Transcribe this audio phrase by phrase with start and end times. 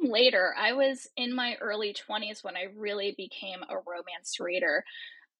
[0.00, 0.54] came later.
[0.58, 4.84] I was in my early 20s when I really became a romance reader.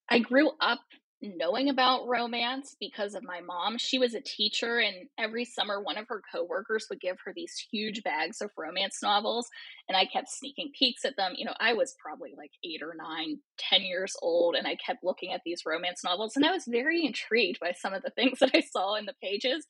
[0.08, 0.80] I grew up
[1.22, 3.76] knowing about romance because of my mom.
[3.76, 7.54] She was a teacher, and every summer, one of her coworkers would give her these
[7.70, 9.46] huge bags of romance novels,
[9.88, 11.32] and I kept sneaking peeks at them.
[11.36, 15.04] You know, I was probably like eight or nine, ten years old, and I kept
[15.04, 18.38] looking at these romance novels, and I was very intrigued by some of the things
[18.38, 19.66] that I saw in the pages.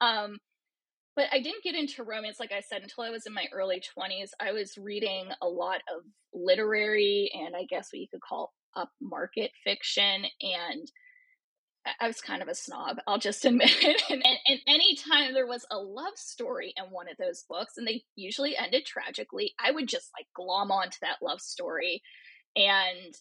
[0.00, 0.38] Um,
[1.14, 3.82] but I didn't get into romance, like I said, until I was in my early
[3.98, 4.30] 20s.
[4.40, 9.50] I was reading a lot of literary and I guess what you could call upmarket
[9.62, 10.24] fiction.
[10.40, 10.90] And
[12.00, 14.02] I was kind of a snob, I'll just admit it.
[14.08, 17.86] And, and, and anytime there was a love story in one of those books, and
[17.86, 22.02] they usually ended tragically, I would just like glom onto that love story.
[22.56, 23.14] And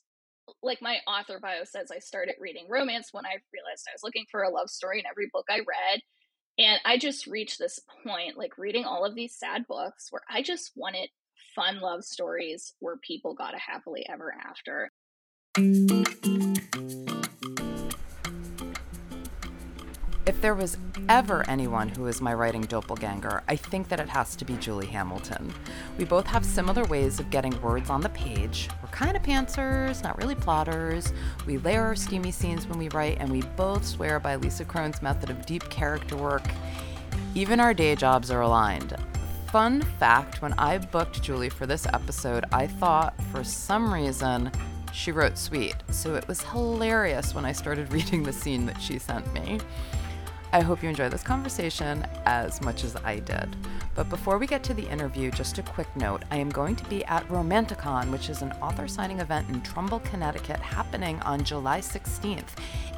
[0.63, 4.25] like my author bio says, I started reading romance when I realized I was looking
[4.31, 6.01] for a love story in every book I read
[6.57, 10.41] and I just reached this point, like reading all of these sad books, where I
[10.41, 11.09] just wanted
[11.55, 14.91] fun love stories where people got a happily ever after.
[20.41, 20.75] If there was
[21.07, 24.87] ever anyone who is my writing doppelganger, I think that it has to be Julie
[24.87, 25.53] Hamilton.
[25.99, 28.67] We both have similar ways of getting words on the page.
[28.81, 31.13] We're kind of pantsers, not really plotters.
[31.45, 35.03] We layer our steamy scenes when we write, and we both swear by Lisa Cron's
[35.03, 36.47] method of deep character work.
[37.35, 38.95] Even our day jobs are aligned.
[39.51, 44.51] Fun fact when I booked Julie for this episode, I thought for some reason
[44.91, 48.97] she wrote sweet, so it was hilarious when I started reading the scene that she
[48.97, 49.59] sent me.
[50.53, 53.55] I hope you enjoy this conversation as much as I did.
[53.95, 56.83] But before we get to the interview, just a quick note I am going to
[56.85, 61.79] be at Romanticonn, which is an author signing event in Trumbull, Connecticut, happening on July
[61.79, 62.49] 16th.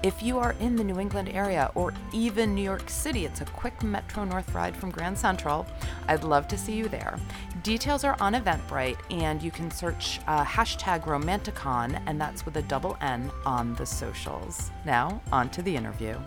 [0.02, 3.46] If you are in the New England area or even New York City, it's a
[3.46, 5.68] quick Metro North ride from Grand Central.
[6.08, 7.20] I'd love to see you there.
[7.62, 12.64] Details are on Eventbrite, and you can search uh, hashtag Romanticonn, and that's with a
[12.64, 14.72] double N on the socials.
[14.86, 16.18] Now, on to the interview.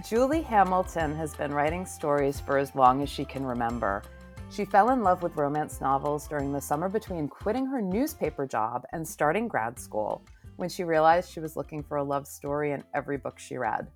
[0.00, 4.02] Julie Hamilton has been writing stories for as long as she can remember.
[4.50, 8.86] She fell in love with romance novels during the summer between quitting her newspaper job
[8.94, 10.24] and starting grad school,
[10.56, 13.86] when she realized she was looking for a love story in every book she read.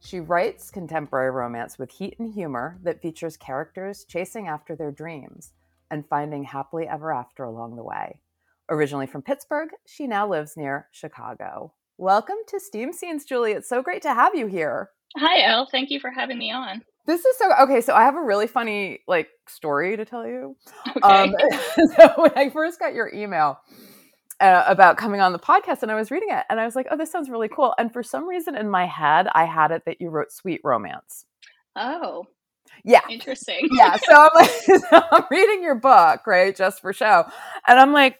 [0.00, 5.54] She writes contemporary romance with heat and humor that features characters chasing after their dreams
[5.90, 8.20] and finding happily ever after along the way.
[8.68, 11.72] Originally from Pittsburgh, she now lives near Chicago.
[11.96, 13.52] Welcome to Steam Scenes, Julie.
[13.52, 14.90] It's so great to have you here.
[15.16, 15.66] Hi, Elle.
[15.66, 16.82] Thank you for having me on.
[17.06, 17.80] This is so okay.
[17.80, 20.56] So I have a really funny like story to tell you.
[20.88, 21.00] Okay.
[21.00, 21.34] Um,
[21.96, 23.58] so when I first got your email
[24.40, 26.86] uh, about coming on the podcast, and I was reading it, and I was like,
[26.90, 29.84] "Oh, this sounds really cool." And for some reason in my head, I had it
[29.86, 31.24] that you wrote sweet romance.
[31.74, 32.26] Oh,
[32.84, 33.68] yeah, interesting.
[33.72, 33.96] yeah.
[33.96, 34.50] So I'm like,
[34.90, 37.24] so I'm reading your book, right, just for show,
[37.66, 38.18] and I'm like,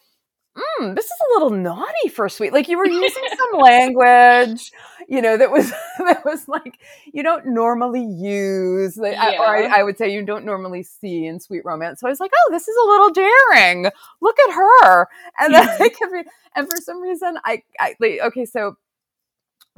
[0.58, 2.52] mm, this is a little naughty for sweet.
[2.52, 4.72] Like you were using some language,
[5.08, 6.78] you know, that was that was like
[7.12, 9.38] you don't normally use, yeah.
[9.38, 12.00] or I, I, would say you don't normally see in sweet romance.
[12.00, 13.90] So I was like, oh, this is a little daring.
[14.20, 15.08] Look at her.
[15.38, 18.76] And then I kept reading, and for some reason, I, I like, okay, so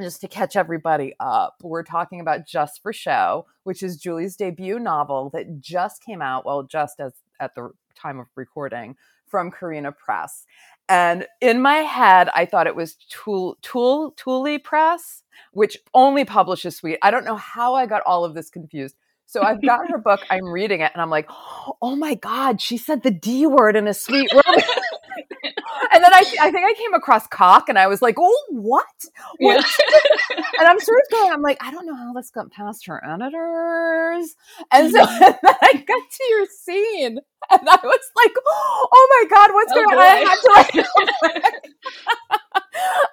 [0.00, 4.78] just to catch everybody up, we're talking about Just for Show, which is Julie's debut
[4.78, 6.46] novel that just came out.
[6.46, 8.96] Well, just as at the time of recording
[9.30, 10.44] from Carina Press.
[10.88, 16.76] And in my head, I thought it was Tool Tool Tule Press, which only publishes
[16.76, 16.98] Sweet.
[17.02, 18.96] I don't know how I got all of this confused.
[19.26, 21.28] So I've got her book, I'm reading it, and I'm like,
[21.82, 24.69] oh my God, she said the D word in a sweet romance.
[26.20, 28.84] And I, I think I came across cock and I was like, oh, what?
[29.38, 29.64] what?
[29.64, 30.36] Yeah.
[30.58, 33.02] and I'm sort of going, I'm like, I don't know how this got past her
[33.04, 34.36] editors.
[34.70, 35.24] And so mm-hmm.
[35.24, 37.18] and then I got to your scene
[37.50, 40.02] and I was like, oh my God, what's oh going on?
[40.02, 40.86] I had to like,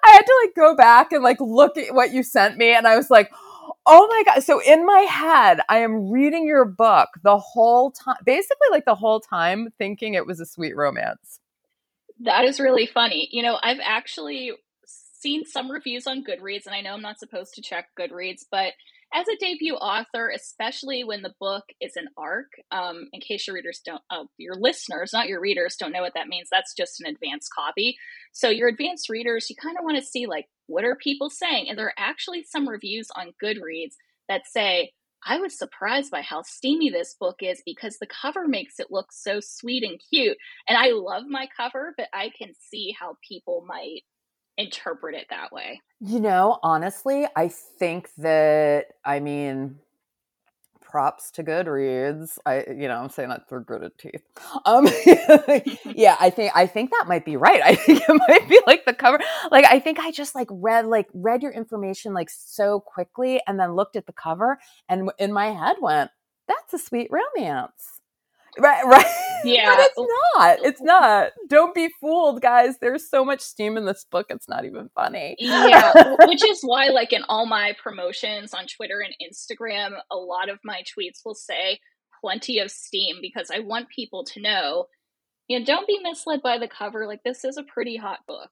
[0.04, 2.74] I had to like go back and like look at what you sent me.
[2.74, 3.30] And I was like,
[3.90, 4.42] Oh my God.
[4.42, 8.94] So in my head, I am reading your book the whole time, basically like the
[8.94, 11.40] whole time thinking it was a sweet romance.
[12.20, 13.28] That is really funny.
[13.30, 14.52] You know, I've actually
[14.86, 18.72] seen some reviews on Goodreads, and I know I'm not supposed to check Goodreads, but
[19.14, 23.54] as a debut author, especially when the book is an arc, um, in case your
[23.54, 27.00] readers don't, uh, your listeners, not your readers, don't know what that means, that's just
[27.00, 27.96] an advanced copy.
[28.32, 31.68] So your advanced readers, you kind of want to see like what are people saying,
[31.68, 33.94] and there are actually some reviews on Goodreads
[34.28, 34.92] that say,
[35.26, 39.12] I was surprised by how steamy this book is because the cover makes it look
[39.12, 40.36] so sweet and cute.
[40.68, 44.02] And I love my cover, but I can see how people might
[44.56, 45.80] interpret it that way.
[46.00, 49.78] You know, honestly, I think that, I mean,
[50.88, 52.38] props to Goodreads.
[52.46, 54.22] I, you know, I'm saying that through gritted teeth.
[54.64, 54.86] Um,
[55.94, 57.60] yeah, I think I think that might be right.
[57.64, 59.20] I think it might be like the cover.
[59.50, 63.58] Like, I think I just like read like read your information like so quickly, and
[63.58, 64.58] then looked at the cover,
[64.88, 66.10] and in my head went,
[66.48, 67.97] "That's a sweet romance."
[68.58, 69.06] Right, right.
[69.44, 69.76] Yeah.
[69.76, 70.08] but it's oh.
[70.36, 70.58] not.
[70.64, 71.30] It's not.
[71.48, 72.74] Don't be fooled, guys.
[72.80, 74.26] There's so much steam in this book.
[74.30, 75.36] It's not even funny.
[75.38, 76.16] yeah.
[76.26, 80.58] Which is why, like, in all my promotions on Twitter and Instagram, a lot of
[80.64, 81.78] my tweets will say
[82.20, 84.86] plenty of steam because I want people to know,
[85.46, 87.06] you know, don't be misled by the cover.
[87.06, 88.50] Like, this is a pretty hot book.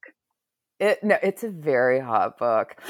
[0.78, 2.76] It no, it's a very hot book.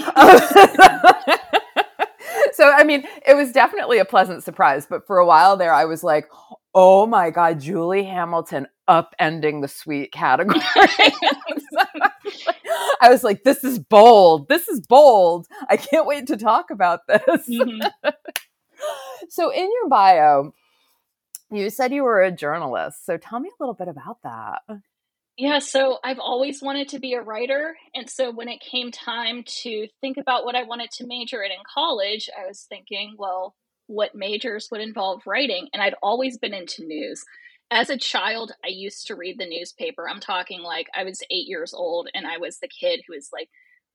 [2.53, 5.85] so I mean, it was definitely a pleasant surprise, but for a while there I
[5.85, 6.29] was like,
[6.77, 10.61] "Oh my god, Julie Hamilton upending the sweet category."
[13.01, 14.49] I was like, "This is bold.
[14.49, 15.47] This is bold.
[15.71, 17.81] I can't wait to talk about this." Mm-hmm.
[19.31, 20.53] so in your bio,
[21.51, 23.07] you said you were a journalist.
[23.07, 24.61] So tell me a little bit about that.
[25.37, 27.77] Yeah, so I've always wanted to be a writer.
[27.95, 31.53] And so when it came time to think about what I wanted to major in
[31.53, 33.55] in college, I was thinking, well,
[33.87, 35.69] what majors would involve writing?
[35.73, 37.25] And I'd always been into news.
[37.71, 40.09] As a child, I used to read the newspaper.
[40.09, 43.31] I'm talking like I was eight years old and I was the kid who was
[43.33, 43.49] like,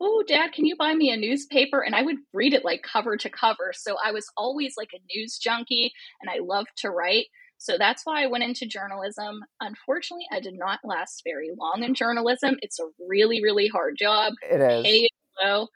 [0.03, 1.81] Oh, dad, can you buy me a newspaper?
[1.81, 3.71] And I would read it like cover to cover.
[3.73, 7.27] So I was always like a news junkie and I loved to write.
[7.59, 9.41] So that's why I went into journalism.
[9.59, 12.57] Unfortunately, I did not last very long in journalism.
[12.63, 14.33] It's a really, really hard job.
[14.41, 14.83] It is.
[14.83, 15.07] Pay
[15.43, 15.67] low.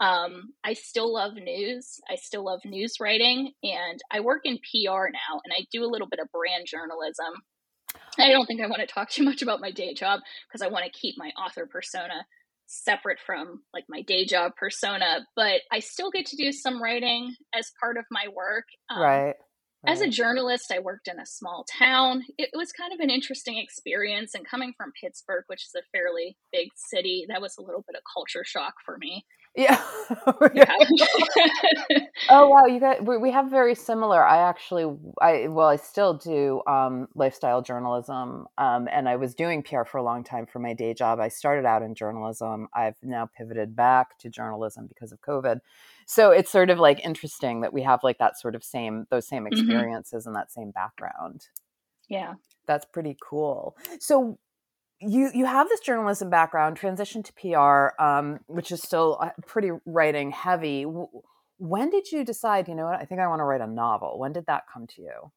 [0.00, 2.00] Um, I still love news.
[2.10, 5.90] I still love news writing, and I work in PR now, and I do a
[5.90, 7.42] little bit of brand journalism.
[8.18, 10.70] I don't think I want to talk too much about my day job because I
[10.70, 12.26] want to keep my author persona
[12.66, 17.34] separate from like my day job persona, but I still get to do some writing
[17.54, 18.64] as part of my work.
[18.90, 19.34] Um, right.
[19.86, 22.24] As a journalist, I worked in a small town.
[22.38, 24.34] It was kind of an interesting experience.
[24.34, 27.94] And coming from Pittsburgh, which is a fairly big city, that was a little bit
[27.94, 29.24] of culture shock for me.
[29.56, 29.82] Yeah.
[30.54, 30.72] yeah.
[32.28, 34.24] oh wow, you got we have very similar.
[34.24, 39.62] I actually I well I still do um, lifestyle journalism um, and I was doing
[39.62, 41.20] PR for a long time for my day job.
[41.20, 42.68] I started out in journalism.
[42.74, 45.60] I've now pivoted back to journalism because of COVID.
[46.06, 49.26] So it's sort of like interesting that we have like that sort of same those
[49.26, 49.58] same mm-hmm.
[49.58, 50.28] experiences mm-hmm.
[50.28, 51.48] and that same background.
[52.08, 52.34] Yeah.
[52.66, 53.76] That's pretty cool.
[54.00, 54.38] So
[55.00, 59.70] you you have this journalism background, transition to PR, um, which is still uh, pretty
[59.84, 60.86] writing heavy.
[61.58, 62.68] When did you decide?
[62.68, 63.00] You know what?
[63.00, 64.18] I think I want to write a novel.
[64.18, 65.32] When did that come to you?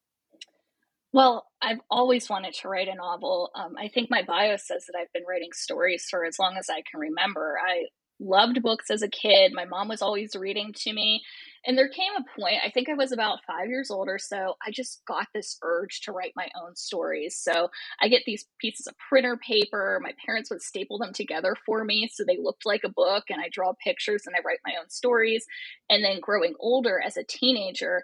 [1.12, 3.50] Well, I've always wanted to write a novel.
[3.56, 6.70] Um, I think my bio says that I've been writing stories for as long as
[6.70, 7.58] I can remember.
[7.66, 7.86] I
[8.20, 9.52] loved books as a kid.
[9.54, 11.24] My mom was always reading to me.
[11.66, 14.56] And there came a point, I think I was about five years old or so,
[14.66, 17.38] I just got this urge to write my own stories.
[17.38, 17.70] So
[18.02, 20.00] I get these pieces of printer paper.
[20.02, 23.42] My parents would staple them together for me so they looked like a book, and
[23.42, 25.46] I draw pictures and I write my own stories.
[25.90, 28.04] And then growing older as a teenager,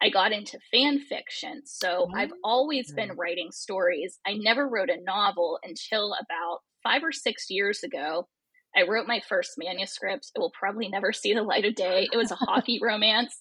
[0.00, 1.62] I got into fan fiction.
[1.64, 2.38] So I've oh.
[2.44, 3.18] always been hmm.
[3.18, 4.18] writing stories.
[4.26, 8.28] I never wrote a novel until about five or six years ago
[8.76, 10.30] I wrote my first manuscript.
[10.34, 12.08] It will probably never see the light of day.
[12.12, 13.40] It was a hockey romance.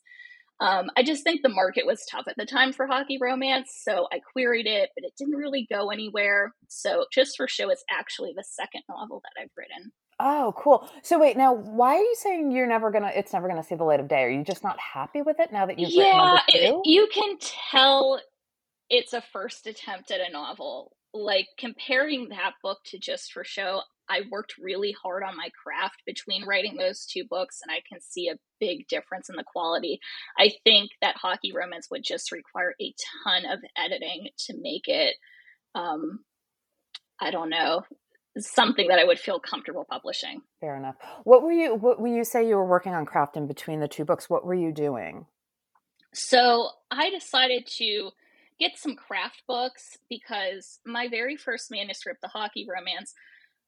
[0.59, 4.07] Um, I just think the market was tough at the time for hockey romance, so
[4.11, 6.55] I queried it, but it didn't really go anywhere.
[6.67, 9.91] So, just for show, it's actually the second novel that I've written.
[10.19, 10.89] Oh, cool.
[11.03, 13.11] So wait, now why are you saying you're never gonna?
[13.15, 14.23] It's never gonna see the light of day.
[14.23, 16.81] Are you just not happy with it now that you've yeah, written number two?
[16.85, 18.19] you can tell
[18.89, 20.96] it's a first attempt at a novel.
[21.13, 26.03] Like comparing that book to Just for Show, I worked really hard on my craft
[26.05, 29.99] between writing those two books, and I can see a big difference in the quality.
[30.37, 35.15] I think that Hockey Romance would just require a ton of editing to make it,
[35.75, 36.19] um,
[37.19, 37.83] I don't know,
[38.37, 40.41] something that I would feel comfortable publishing.
[40.61, 40.95] Fair enough.
[41.23, 43.87] What were you, what when you say you were working on craft in between the
[43.87, 45.25] two books, what were you doing?
[46.13, 48.11] So I decided to
[48.59, 53.13] get some craft books because my very first manuscript, The Hockey Romance,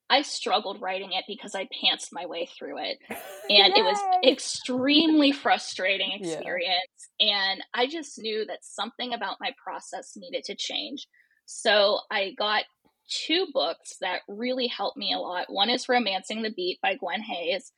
[0.09, 2.97] I struggled writing it because I pantsed my way through it.
[3.51, 7.09] And it was extremely frustrating experience.
[7.19, 7.51] Yeah.
[7.51, 11.07] And I just knew that something about my process needed to change.
[11.47, 12.65] So I got
[13.09, 15.47] two books that really helped me a lot.
[15.49, 17.71] One is Romancing the Beat by Gwen Hayes,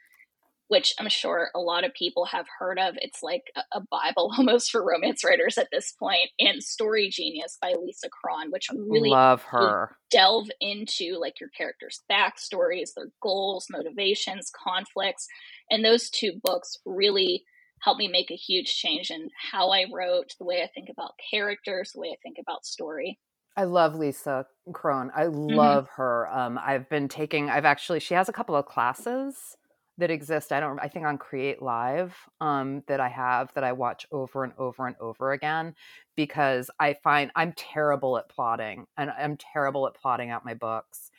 [0.71, 2.95] which I'm sure a lot of people have heard of.
[3.01, 6.29] It's like a, Bible almost for romance writers at this point.
[6.39, 9.97] And Story Genius by Lisa Cron, which really love her.
[10.11, 15.27] Delve into like your characters' backstories, their goals, motivations, conflicts.
[15.69, 17.43] And those two books really
[17.81, 21.15] helped me make a huge change in how I wrote, the way I think about
[21.29, 23.19] characters, the way I think about story.
[23.57, 25.11] I love Lisa Cron.
[25.13, 25.53] I mm-hmm.
[25.53, 26.01] love mm-hmm.
[26.01, 26.29] her.
[26.31, 27.49] Um, I've been taking.
[27.49, 27.99] I've actually.
[27.99, 29.57] She has a couple of classes
[30.01, 30.51] that exist.
[30.51, 30.79] I don't.
[30.79, 34.96] I think on CreativeLive um, that I have that I watch over and over and
[35.00, 35.75] over again
[36.15, 41.12] because I find I'm terrible at plotting and I'm terrible at plotting out my books.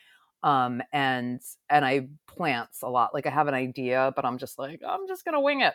[0.43, 3.13] Um, and and I plants a lot.
[3.13, 5.73] Like I have an idea, but I'm just like I'm just gonna wing it.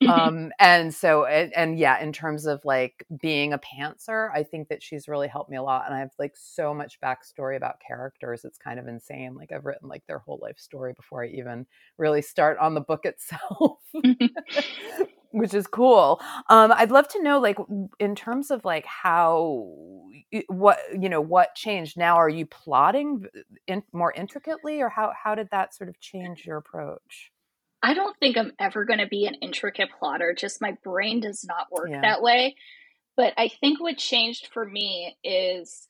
[0.08, 4.68] um and so and, and, yeah in terms of like being a pantser i think
[4.68, 7.80] that she's really helped me a lot and i have like so much backstory about
[7.86, 11.28] characters it's kind of insane like i've written like their whole life story before i
[11.28, 11.64] even
[11.96, 13.78] really start on the book itself
[15.30, 16.20] which is cool.
[16.48, 17.58] Um i'd love to know like
[17.98, 19.66] in terms of like how
[20.48, 21.96] what you know what changed?
[21.96, 23.26] Now are you plotting
[23.66, 27.32] in, more intricately or how how did that sort of change your approach
[27.82, 30.34] I don't think I'm ever going to be an intricate plotter.
[30.36, 32.00] Just my brain does not work yeah.
[32.00, 32.56] that way.
[33.16, 35.88] But I think what changed for me is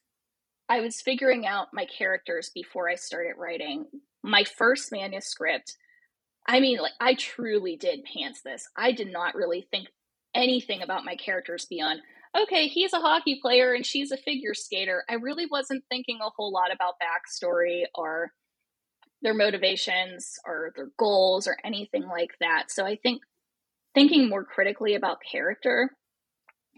[0.69, 3.87] I was figuring out my characters before I started writing.
[4.23, 5.76] My first manuscript,
[6.47, 8.69] I mean, like, I truly did pants this.
[8.76, 9.88] I did not really think
[10.35, 12.00] anything about my characters beyond,
[12.37, 15.05] okay, he's a hockey player and she's a figure skater.
[15.09, 18.33] I really wasn't thinking a whole lot about backstory or
[19.23, 22.71] their motivations or their goals or anything like that.
[22.71, 23.23] So I think
[23.95, 25.91] thinking more critically about character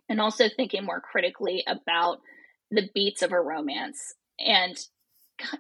[0.09, 2.21] and also thinking more critically about
[2.71, 4.15] the beats of a romance.
[4.39, 4.79] And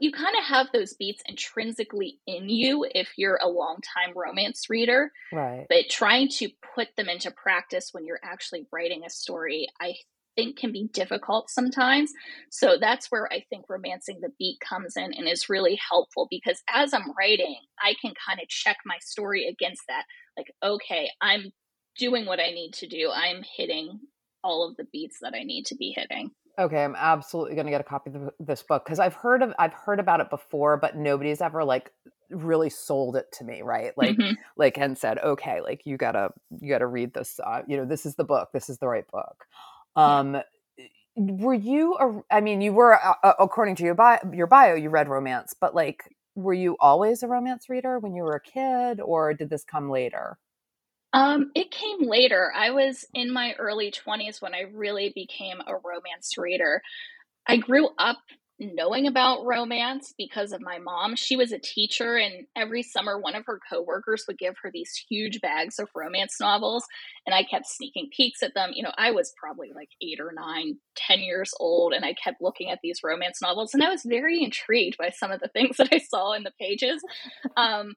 [0.01, 5.13] you kind of have those beats intrinsically in you if you're a long-time romance reader.
[5.33, 5.67] Right.
[5.69, 9.95] But trying to put them into practice when you're actually writing a story, I
[10.39, 12.13] think can be difficult sometimes.
[12.51, 16.63] So that's where I think romancing the beat comes in and is really helpful because
[16.73, 20.05] as I'm writing, I can kind of check my story against that.
[20.37, 21.51] Like, okay, I'm
[21.99, 23.11] doing what I need to do.
[23.13, 23.99] I'm hitting
[24.45, 26.31] all of the beats that I need to be hitting.
[26.57, 29.53] Okay, I'm absolutely going to get a copy of this book because I've heard of
[29.59, 31.93] I've heard about it before, but nobody's ever like
[32.31, 33.93] really sold it to me, right?
[33.97, 34.35] Like mm-hmm.
[34.57, 36.31] like and said, okay, like you gotta
[36.61, 37.39] you gotta read this.
[37.45, 38.49] Uh, you know, this is the book.
[38.53, 39.45] This is the right book.
[39.99, 40.41] Um,
[41.17, 42.23] were you?
[42.31, 45.55] I mean, you were uh, uh, according to your bio, your bio, you read romance,
[45.61, 46.05] but like,
[46.37, 49.91] were you always a romance reader when you were a kid, or did this come
[49.91, 50.39] later?
[51.13, 52.53] Um, it came later.
[52.55, 56.83] I was in my early 20s when I really became a romance reader.
[57.47, 58.19] I grew up
[58.61, 61.15] knowing about romance because of my mom.
[61.17, 64.93] She was a teacher, and every summer, one of her coworkers would give her these
[65.09, 66.85] huge bags of romance novels,
[67.27, 68.71] and I kept sneaking peeks at them.
[68.75, 72.43] You know, I was probably like eight or nine, ten years old, and I kept
[72.43, 75.77] looking at these romance novels, and I was very intrigued by some of the things
[75.77, 77.03] that I saw in the pages.
[77.57, 77.95] Um,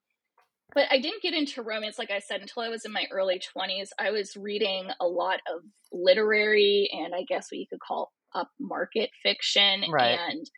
[0.74, 3.42] but I didn't get into romance, like I said, until I was in my early
[3.56, 3.90] 20s.
[4.00, 5.62] I was reading a lot of
[5.92, 10.18] literary and I guess what you could call upmarket fiction right.
[10.18, 10.50] and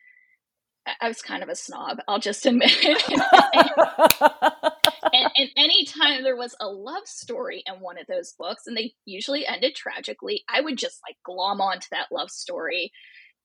[1.02, 3.04] I was kind of a snob, I'll just admit it.
[5.14, 8.94] and, and anytime there was a love story in one of those books, and they
[9.06, 12.92] usually ended tragically, I would just like glom onto that love story.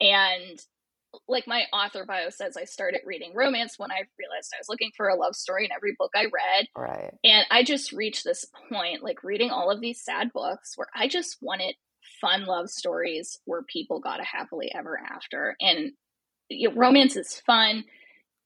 [0.01, 0.59] And
[1.27, 4.91] like my author bio says, I started reading romance when I realized I was looking
[4.97, 6.67] for a love story in every book I read.
[6.77, 7.15] Right.
[7.25, 11.09] And I just reached this point, like reading all of these sad books, where I
[11.09, 11.75] just wanted
[12.21, 15.57] fun love stories where people got a happily ever after.
[15.61, 15.93] And
[16.49, 17.85] you know, romance is fun,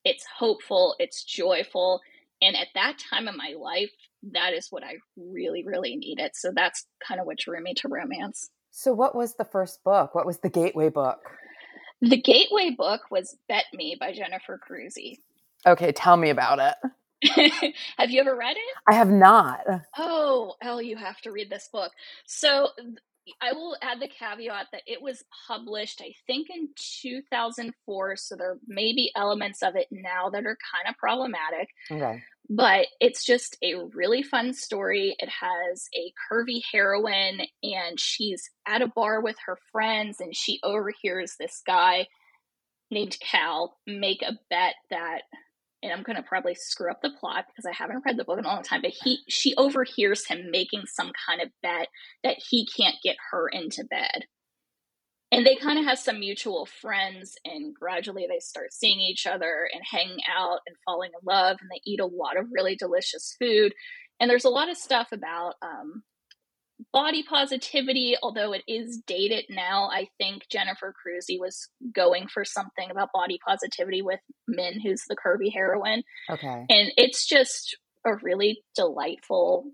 [0.05, 2.00] it's hopeful, it's joyful.
[2.41, 3.91] And at that time in my life,
[4.33, 6.33] that is what I really, really needed.
[6.35, 8.50] So that's kind of what drew me to romance.
[8.71, 10.14] So, what was the first book?
[10.14, 11.21] What was the gateway book?
[12.02, 15.18] The gateway book was Bet Me by Jennifer Crusie.
[15.64, 17.75] Okay, tell me about it.
[17.97, 18.76] have you ever read it?
[18.90, 19.61] I have not.
[19.97, 21.92] Oh, oh, you have to read this book.
[22.26, 22.71] So
[23.41, 26.69] I will add the caveat that it was published, I think, in
[27.02, 28.17] 2004.
[28.17, 31.69] So there may be elements of it now that are kind of problematic.
[31.91, 32.23] Okay.
[32.50, 35.14] But it's just a really fun story.
[35.19, 40.59] It has a curvy heroine, and she's at a bar with her friends, and she
[40.64, 42.09] overhears this guy
[42.91, 45.23] named Cal make a bet that
[45.83, 48.39] and I'm going to probably screw up the plot because I haven't read the book
[48.39, 51.89] in a long time, but he she overhears him making some kind of bet
[52.23, 54.27] that he can't get her into bed.
[55.33, 59.67] And they kind of have some mutual friends, and gradually they start seeing each other
[59.73, 63.35] and hanging out and falling in love, and they eat a lot of really delicious
[63.39, 63.73] food.
[64.21, 66.03] And there's a lot of stuff about um,
[66.92, 72.90] body positivity, although it is dated now, I think Jennifer Crusie was going for something
[72.90, 76.02] about body positivity with Min, who's the curvy heroine.
[76.30, 76.66] Okay.
[76.68, 79.64] And it's just a really delightful,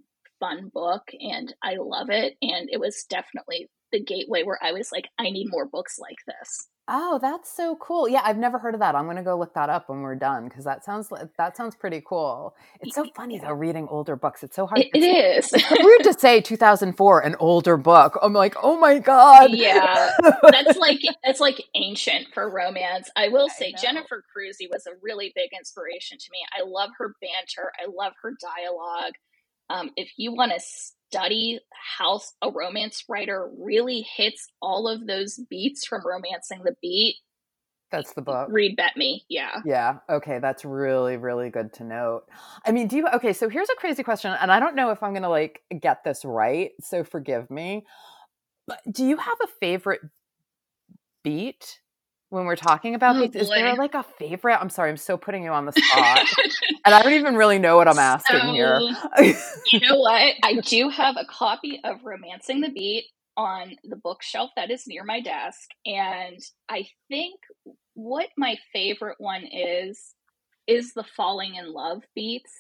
[0.41, 2.35] fun book and I love it.
[2.43, 6.19] And it was definitely the gateway where I was like, I need more books like
[6.27, 6.69] this.
[6.91, 8.09] Oh, that's so cool.
[8.09, 8.95] Yeah, I've never heard of that.
[8.95, 11.77] I'm going to go look that up when we're done because that sounds that sounds
[11.77, 12.57] pretty cool.
[12.81, 14.43] It's so funny though reading older books.
[14.43, 14.81] It's so hard.
[14.81, 15.51] it, it is.
[15.53, 18.19] it's weird to say 2004 an older book.
[18.23, 20.13] I'm like, "Oh my god." Yeah.
[20.51, 23.11] That's like that's like ancient for romance.
[23.17, 26.39] I will say I Jennifer Crusie was a really big inspiration to me.
[26.59, 27.71] I love her banter.
[27.79, 29.13] I love her dialogue.
[29.71, 31.61] Um, if you want to study
[31.99, 37.17] how a romance writer really hits all of those beats from romancing the beat
[37.91, 38.49] that's the book.
[38.51, 39.61] read bet me yeah.
[39.65, 42.25] Yeah okay that's really really good to note.
[42.67, 45.03] I mean do you okay so here's a crazy question and i don't know if
[45.03, 47.87] i'm gonna like get this right so forgive me
[48.67, 50.01] but do you have a favorite
[51.25, 51.81] beat
[52.31, 53.43] when we're talking about oh, these?
[53.43, 54.59] Is there like a favorite?
[54.61, 56.27] I'm sorry, I'm so putting you on the spot.
[56.85, 58.81] and I don't even really know what I'm asking so, here.
[59.73, 60.35] you know what?
[60.43, 63.05] I do have a copy of Romancing the Beat
[63.37, 65.71] on the bookshelf that is near my desk.
[65.87, 67.41] And I think
[67.95, 70.15] what my favorite one is,
[70.67, 72.53] is the falling in love beats.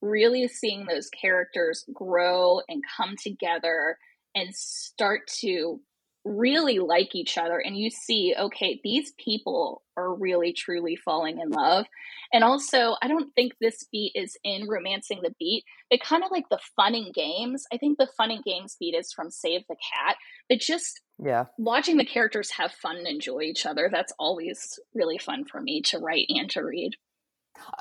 [0.00, 3.98] Really seeing those characters grow and come together
[4.34, 5.80] and start to
[6.24, 11.50] really like each other and you see okay these people are really truly falling in
[11.50, 11.86] love.
[12.32, 16.30] And also i don't think this beat is in romancing the beat but kind of
[16.30, 19.62] like the fun and games i think the fun and games beat is from save
[19.68, 20.16] the cat
[20.48, 21.44] but just yeah.
[21.58, 25.82] watching the characters have fun and enjoy each other that's always really fun for me
[25.82, 26.94] to write and to read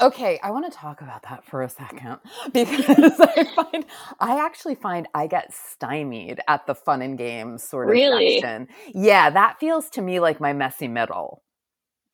[0.01, 2.19] Okay, I want to talk about that for a second
[2.53, 3.85] because I find
[4.19, 8.39] I actually find I get stymied at the fun and games sort of really?
[8.39, 8.67] section.
[8.93, 11.43] Yeah, that feels to me like my messy middle.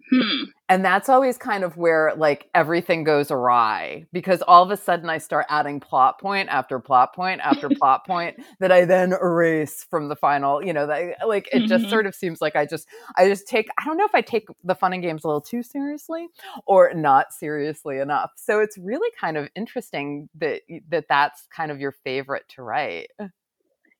[0.10, 0.44] Hmm.
[0.70, 5.10] And that's always kind of where like everything goes awry because all of a sudden
[5.10, 9.84] I start adding plot point after plot point after plot point that I then erase
[9.90, 11.68] from the final, you know, that like it mm-hmm.
[11.68, 14.22] just sort of seems like I just I just take I don't know if I
[14.22, 16.28] take the fun and games a little too seriously
[16.68, 18.30] or not seriously enough.
[18.36, 23.10] So it's really kind of interesting that that that's kind of your favorite to write.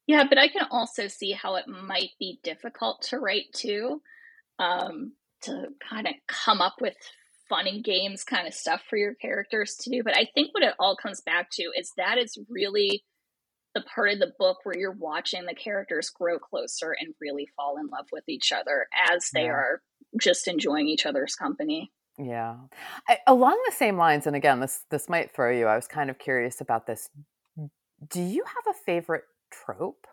[0.06, 4.02] Yeah, but I can also see how it might be difficult to write too.
[4.58, 6.96] Um, to kind of come up with
[7.50, 10.04] fun and games kind of stuff for your characters to do.
[10.04, 13.04] But I think what it all comes back to is that is really
[13.76, 17.78] the part of the book where you're watching the characters grow closer and really fall
[17.78, 19.52] in love with each other as they yeah.
[19.52, 19.82] are
[20.20, 21.92] just enjoying each other's company.
[22.18, 22.56] Yeah.
[23.08, 25.68] I, along the same lines and again this this might throw you.
[25.68, 27.10] I was kind of curious about this.
[28.08, 30.08] Do you have a favorite trope?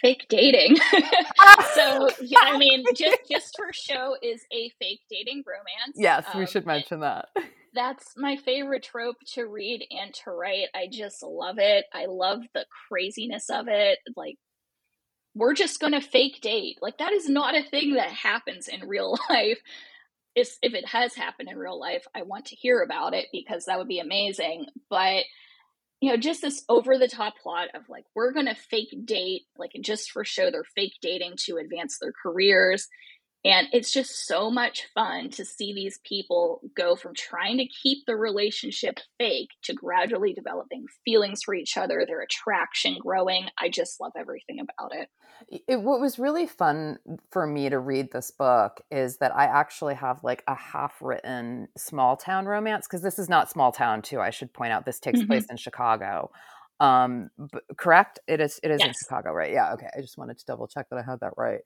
[0.00, 0.76] Fake dating.
[1.74, 5.96] so yeah, I mean, just just for show is a fake dating romance.
[5.96, 7.28] Yes, um, we should mention that.
[7.74, 10.68] That's my favorite trope to read and to write.
[10.74, 11.84] I just love it.
[11.92, 13.98] I love the craziness of it.
[14.16, 14.36] Like
[15.34, 16.78] we're just going to fake date.
[16.82, 19.58] Like that is not a thing that happens in real life.
[20.34, 23.66] If, if it has happened in real life, I want to hear about it because
[23.66, 24.66] that would be amazing.
[24.88, 25.24] But
[26.00, 29.42] you know, just this over the top plot of like, we're going to fake date,
[29.56, 32.86] like, just for show, they're fake dating to advance their careers.
[33.44, 38.04] And it's just so much fun to see these people go from trying to keep
[38.04, 43.46] the relationship fake to gradually developing feelings for each other, their attraction growing.
[43.56, 45.08] I just love everything about it.
[45.68, 45.80] it.
[45.80, 46.98] What was really fun
[47.30, 51.68] for me to read this book is that I actually have like a half written
[51.76, 54.20] small town romance because this is not small town, too.
[54.20, 55.28] I should point out this takes mm-hmm.
[55.28, 56.32] place in Chicago
[56.80, 57.30] um
[57.76, 58.20] correct?
[58.28, 58.88] It is it is yes.
[58.88, 59.52] in chicago right?
[59.52, 61.60] Yeah okay i just wanted to double check that i had that right.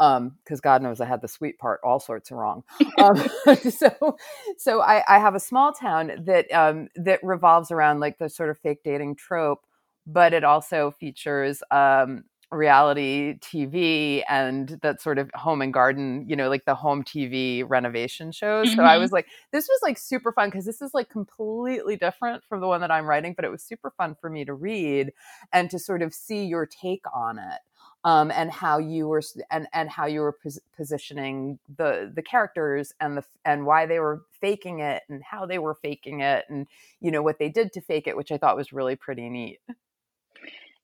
[0.00, 2.64] Um because god knows i had the sweet part all sorts of wrong.
[2.98, 3.16] Um
[3.70, 4.16] so
[4.58, 8.50] so i i have a small town that um that revolves around like the sort
[8.50, 9.64] of fake dating trope
[10.06, 16.36] but it also features um reality TV and that sort of home and garden, you
[16.36, 18.68] know, like the home TV renovation shows.
[18.68, 18.76] Mm-hmm.
[18.76, 19.02] So I mm-hmm.
[19.02, 22.68] was like, this was like super fun because this is like completely different from the
[22.68, 25.12] one that I'm writing, but it was super fun for me to read
[25.52, 27.60] and to sort of see your take on it.
[28.04, 32.94] Um, and how you were and and how you were pos- positioning the the characters
[33.00, 36.68] and the and why they were faking it and how they were faking it and
[37.00, 39.58] you know what they did to fake it, which I thought was really pretty neat.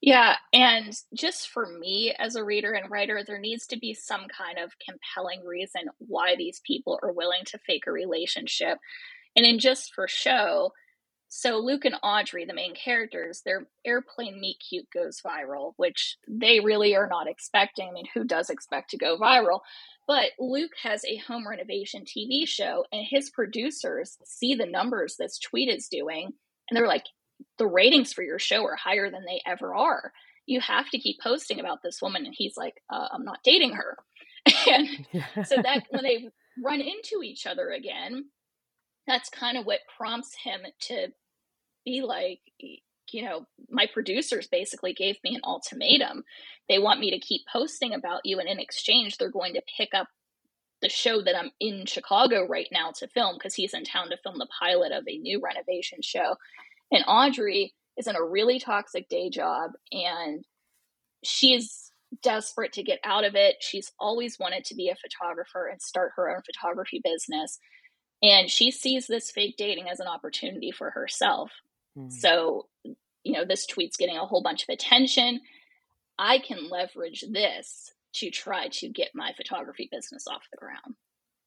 [0.05, 4.25] Yeah, and just for me as a reader and writer, there needs to be some
[4.27, 8.79] kind of compelling reason why these people are willing to fake a relationship.
[9.37, 10.73] And in just for show,
[11.29, 16.59] so Luke and Audrey, the main characters, their airplane meet cute goes viral, which they
[16.59, 17.87] really are not expecting.
[17.87, 19.61] I mean, who does expect to go viral?
[20.05, 25.39] But Luke has a home renovation TV show, and his producers see the numbers this
[25.39, 26.33] tweet is doing,
[26.69, 27.05] and they're like,
[27.57, 30.11] the ratings for your show are higher than they ever are.
[30.45, 32.25] You have to keep posting about this woman.
[32.25, 33.97] And he's like, uh, I'm not dating her.
[34.67, 34.87] and
[35.45, 36.29] so that when they
[36.63, 38.25] run into each other again,
[39.07, 41.07] that's kind of what prompts him to
[41.85, 46.23] be like, you know, my producers basically gave me an ultimatum.
[46.69, 49.89] They want me to keep posting about you, and in exchange, they're going to pick
[49.93, 50.07] up
[50.81, 54.17] the show that I'm in Chicago right now to film because he's in town to
[54.17, 56.35] film the pilot of a new renovation show.
[56.93, 60.45] And Audrey is in a really toxic day job and
[61.23, 63.55] she's desperate to get out of it.
[63.59, 67.59] She's always wanted to be a photographer and start her own photography business.
[68.21, 71.51] And she sees this fake dating as an opportunity for herself.
[71.97, 72.11] Mm.
[72.11, 72.67] So,
[73.23, 75.41] you know, this tweet's getting a whole bunch of attention.
[76.19, 80.95] I can leverage this to try to get my photography business off the ground.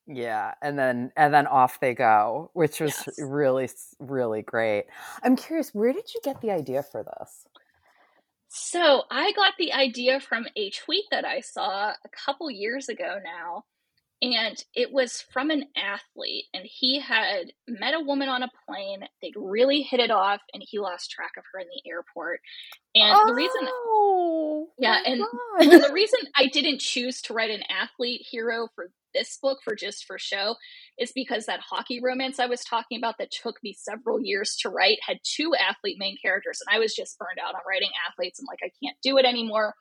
[0.06, 3.18] Yeah, and then and then off they go, which was yes.
[3.18, 4.84] really really great.
[5.22, 7.46] I'm curious, where did you get the idea for this?
[8.48, 13.18] So, I got the idea from a tweet that I saw a couple years ago
[13.22, 13.64] now
[14.22, 19.00] and it was from an athlete and he had met a woman on a plane
[19.20, 22.40] they'd really hit it off and he lost track of her in the airport.
[22.94, 25.22] And oh, the reason oh yeah and,
[25.60, 29.74] and the reason i didn't choose to write an athlete hero for this book for
[29.74, 30.56] just for show
[30.98, 34.70] is because that hockey romance i was talking about that took me several years to
[34.70, 38.38] write had two athlete main characters and i was just burned out on writing athletes
[38.38, 39.74] and like i can't do it anymore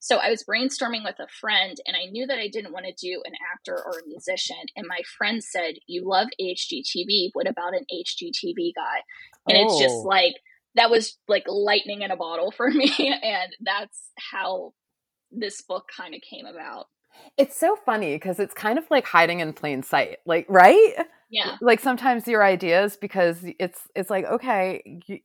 [0.00, 2.92] so I was brainstorming with a friend and I knew that I didn't want to
[2.92, 4.56] do an actor or a musician.
[4.74, 7.30] And my friend said, You love HGTV.
[7.34, 9.02] What about an HGTV guy?
[9.46, 9.64] And oh.
[9.66, 10.08] it's just oh.
[10.08, 10.34] like,
[10.74, 12.90] that was like lightning in a bottle for me.
[12.98, 14.72] And that's how
[15.30, 16.86] this book kind of came about.
[17.36, 20.94] It's so funny because it's kind of like hiding in plain sight, like, right?
[21.28, 21.56] Yeah.
[21.60, 25.20] Like sometimes your ideas, because it's it's like okay, you,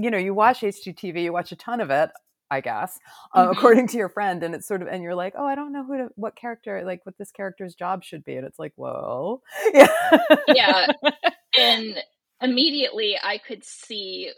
[0.00, 2.10] you know, you watch HGTV, you watch a ton of it.
[2.50, 2.98] I guess,
[3.34, 3.58] uh, mm-hmm.
[3.58, 4.42] according to your friend.
[4.42, 6.82] And it's sort of, and you're like, oh, I don't know who to, what character,
[6.84, 8.36] like what this character's job should be.
[8.36, 9.42] And it's like, whoa.
[9.74, 9.88] Yeah.
[10.48, 10.86] yeah.
[11.58, 11.96] And
[12.42, 14.30] immediately I could see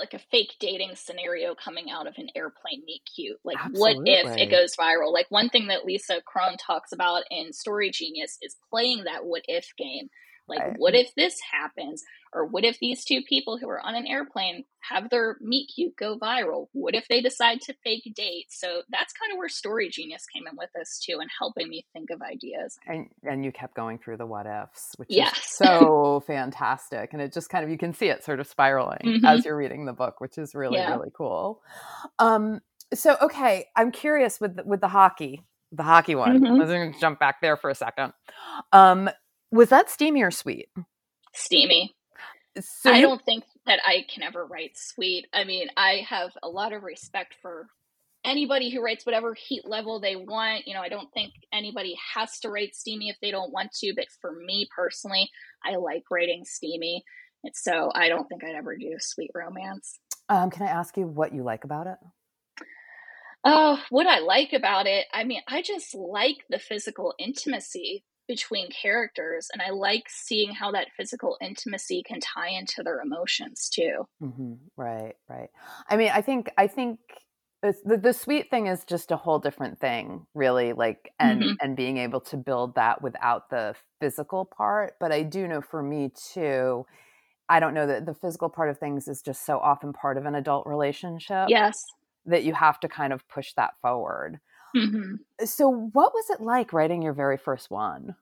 [0.00, 3.36] like a fake dating scenario coming out of an airplane meet cute.
[3.44, 4.10] Like, Absolutely.
[4.10, 5.12] what if it goes viral?
[5.12, 9.42] Like, one thing that Lisa Cron talks about in Story Genius is playing that what
[9.46, 10.08] if game.
[10.50, 12.02] Like, what if this happens?
[12.32, 15.96] Or what if these two people who are on an airplane have their meet cute
[15.96, 16.66] go viral?
[16.72, 18.46] What if they decide to fake date?
[18.50, 21.86] So that's kind of where Story Genius came in with this too and helping me
[21.92, 22.78] think of ideas.
[22.86, 25.36] And and you kept going through the what ifs, which yes.
[25.38, 27.12] is so fantastic.
[27.12, 29.24] And it just kind of you can see it sort of spiraling mm-hmm.
[29.24, 30.94] as you're reading the book, which is really, yeah.
[30.94, 31.62] really cool.
[32.20, 32.60] Um
[32.94, 36.40] so okay, I'm curious with with the hockey, the hockey one.
[36.40, 36.70] Mm-hmm.
[36.70, 38.12] Let's jump back there for a second.
[38.72, 39.10] Um,
[39.50, 40.68] was that steamy or sweet?
[41.34, 41.94] Steamy.
[42.58, 43.06] So I you...
[43.06, 45.26] don't think that I can ever write sweet.
[45.32, 47.68] I mean, I have a lot of respect for
[48.24, 50.66] anybody who writes whatever heat level they want.
[50.66, 53.92] You know, I don't think anybody has to write steamy if they don't want to,
[53.94, 55.30] but for me personally,
[55.64, 57.04] I like writing steamy.
[57.44, 59.98] And so I don't think I'd ever do sweet romance.
[60.28, 61.96] Um, can I ask you what you like about it?
[63.42, 68.70] Oh, what I like about it, I mean, I just like the physical intimacy between
[68.70, 74.06] characters and i like seeing how that physical intimacy can tie into their emotions too
[74.22, 74.52] mm-hmm.
[74.76, 75.48] right right
[75.88, 77.00] i mean i think i think
[77.60, 81.52] the, the sweet thing is just a whole different thing really like and mm-hmm.
[81.60, 85.82] and being able to build that without the physical part but i do know for
[85.82, 86.86] me too
[87.48, 90.24] i don't know that the physical part of things is just so often part of
[90.24, 91.82] an adult relationship yes
[92.26, 94.38] that you have to kind of push that forward
[94.76, 95.44] Mm-hmm.
[95.44, 98.14] So, what was it like writing your very first one?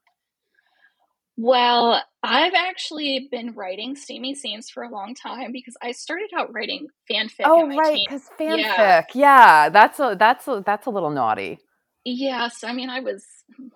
[1.40, 6.52] Well, I've actually been writing steamy scenes for a long time because I started out
[6.52, 7.44] writing fanfic.
[7.44, 9.04] Oh, right, because fanfic, yeah.
[9.14, 11.60] yeah, that's a that's a that's a little naughty.
[12.04, 13.24] Yes, I mean, I was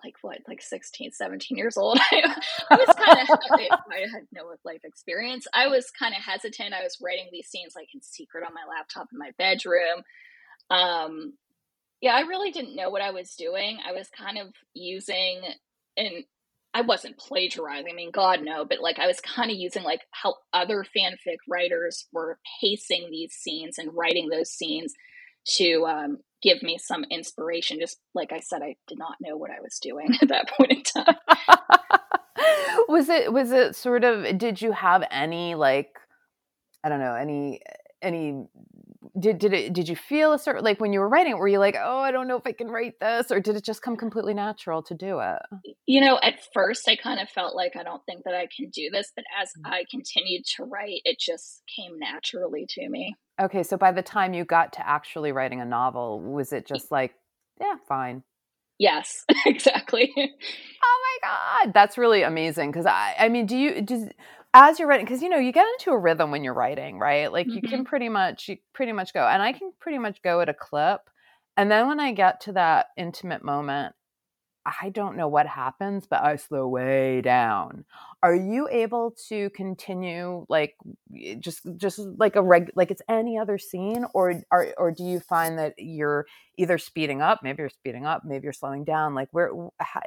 [0.03, 1.99] like what, like 16, 17 years old.
[2.11, 2.35] I,
[2.71, 3.39] I was kind of,
[3.91, 5.45] I had no life experience.
[5.53, 6.73] I was kind of hesitant.
[6.73, 10.03] I was writing these scenes like in secret on my laptop in my bedroom.
[10.69, 11.33] Um,
[12.03, 13.77] yeah, I really didn't know what I was doing.
[13.87, 15.39] I was kind of using,
[15.95, 16.25] and
[16.73, 17.89] I wasn't plagiarizing.
[17.89, 21.37] I mean, God no, but like I was kind of using like how other fanfic
[21.47, 24.93] writers were pacing these scenes and writing those scenes
[25.55, 27.79] to um, give me some inspiration.
[27.79, 30.71] Just like I said, I did not know what I was doing at that point
[30.71, 31.15] in time.
[32.89, 34.37] was it was it sort of?
[34.37, 35.91] Did you have any like
[36.83, 37.61] I don't know any
[38.01, 38.45] any
[39.23, 41.47] did did it did you feel a certain like when you were writing it were
[41.47, 43.81] you like oh i don't know if i can write this or did it just
[43.81, 45.39] come completely natural to do it?
[45.87, 48.69] You know at first i kind of felt like i don't think that i can
[48.69, 49.71] do this but as mm.
[49.71, 53.15] i continued to write it just came naturally to me.
[53.41, 56.91] Okay so by the time you got to actually writing a novel was it just
[56.91, 57.13] like
[57.61, 58.23] yeah fine.
[58.77, 60.11] Yes exactly.
[60.17, 64.09] Oh my god that's really amazing because i i mean do you does
[64.53, 67.31] as you're writing because you know you get into a rhythm when you're writing right
[67.31, 67.55] like mm-hmm.
[67.55, 67.83] you can mm-hmm.
[67.83, 71.09] pretty much you pretty much go and i can pretty much go at a clip
[71.57, 73.95] and then when i get to that intimate moment
[74.65, 77.83] i don't know what happens but i slow way down
[78.21, 80.75] are you able to continue like
[81.39, 85.19] just just like a reg like it's any other scene or or, or do you
[85.19, 86.25] find that you're
[86.57, 89.51] either speeding up maybe you're speeding up maybe you're slowing down like where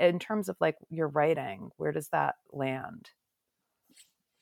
[0.01, 3.11] in terms of like your writing where does that land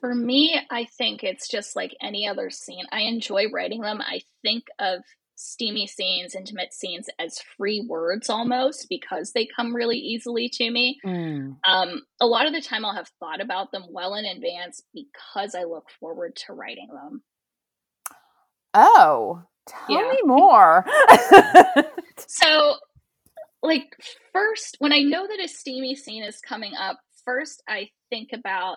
[0.04, 2.84] for me, I think it's just like any other scene.
[2.92, 4.02] I enjoy writing them.
[4.02, 5.00] I think of
[5.34, 10.98] steamy scenes, intimate scenes as free words almost because they come really easily to me.
[11.06, 11.56] Mm.
[11.66, 15.54] Um, a lot of the time, I'll have thought about them well in advance because
[15.54, 17.22] I look forward to writing them.
[18.74, 20.10] Oh, tell yeah.
[20.10, 20.84] me more.
[22.28, 22.74] so,
[23.62, 23.86] like,
[24.34, 28.76] first, when I know that a steamy scene is coming up, first I think about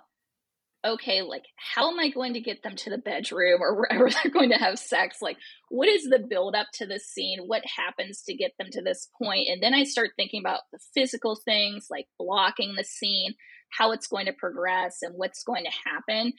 [0.88, 4.32] okay, like, how am I going to get them to the bedroom or wherever they're
[4.32, 5.18] going to have sex?
[5.22, 5.38] Like,
[5.70, 7.40] what is the build up to this scene?
[7.46, 9.48] What happens to get them to this point?
[9.50, 13.34] And then I start thinking about the physical things, like blocking the scene,
[13.78, 16.34] how it's going to progress, and what's going to happen.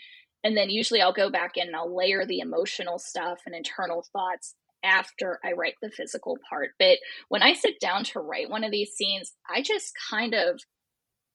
[0.44, 4.04] And then usually I'll go back in and I'll layer the emotional stuff and internal
[4.12, 6.70] thoughts after I write the physical part.
[6.78, 10.60] But when I sit down to write one of these scenes, I just kind of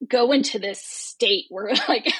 [0.09, 2.11] go into this state where like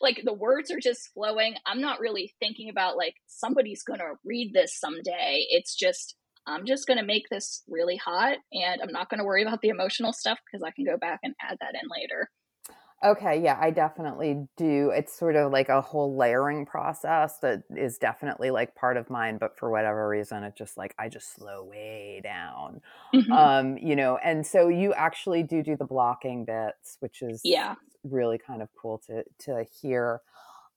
[0.00, 1.54] like the words are just flowing.
[1.66, 5.46] I'm not really thinking about like somebody's gonna read this someday.
[5.50, 6.16] It's just
[6.46, 10.12] i'm just gonna make this really hot and i'm not gonna worry about the emotional
[10.12, 12.28] stuff because i can go back and add that in later
[13.04, 14.90] Okay, yeah, I definitely do.
[14.94, 19.38] It's sort of like a whole layering process that is definitely like part of mine,
[19.38, 22.80] but for whatever reason, it just like I just slow way down.
[23.12, 23.32] Mm-hmm.
[23.32, 27.74] Um, you know, and so you actually do do the blocking bits, which is yeah,
[28.04, 30.20] really kind of cool to to hear.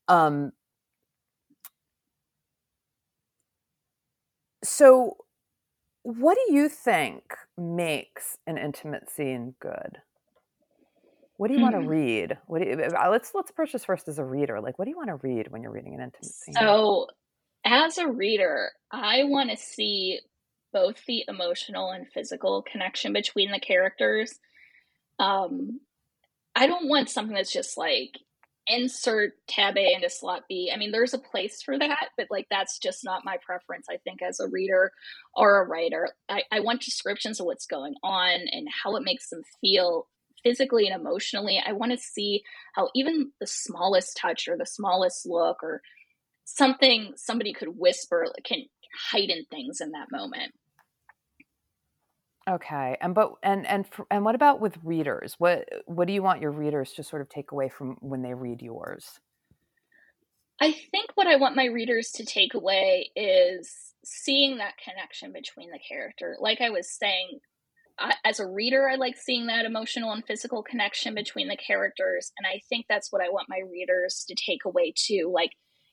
[0.07, 0.51] Um
[4.63, 5.17] so
[6.01, 9.99] what do you think makes an intimate scene good?
[11.37, 11.73] What do you mm-hmm.
[11.73, 12.37] want to read?
[12.47, 14.61] What do you, uh, let's let's approach this first as a reader.
[14.61, 16.55] Like, what do you want to read when you're reading an intimate scene?
[16.55, 17.07] So,
[17.65, 20.19] as a reader, I want to see
[20.71, 24.37] both the emotional and physical connection between the characters.
[25.19, 25.79] Um,
[26.55, 28.17] I don't want something that's just like
[28.67, 30.71] insert tab A into slot B.
[30.73, 33.87] I mean, there's a place for that, but like that's just not my preference.
[33.89, 34.91] I think as a reader
[35.35, 39.29] or a writer, I, I want descriptions of what's going on and how it makes
[39.29, 40.07] them feel
[40.45, 41.61] physically and emotionally.
[41.65, 45.81] I want to see how even the smallest touch or the smallest look or
[46.45, 48.65] something somebody could whisper can
[49.11, 50.53] heighten things in that moment.
[52.47, 55.35] Okay, and but and and and what about with readers?
[55.39, 58.35] What what do you want your readers to sort of take away from when they
[58.35, 59.19] read yours?
[60.61, 63.73] I think what I want my readers to take away is
[64.05, 66.37] seeing that connection between the character.
[66.39, 67.39] Like I was saying,
[68.23, 72.31] As a reader, I like seeing that emotional and physical connection between the characters.
[72.37, 75.31] And I think that's what I want my readers to take away too.
[75.33, 75.51] Like,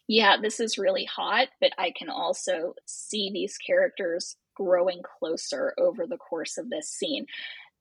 [0.09, 6.07] yeah, this is really hot, but I can also see these characters growing closer over
[6.07, 7.27] the course of this scene.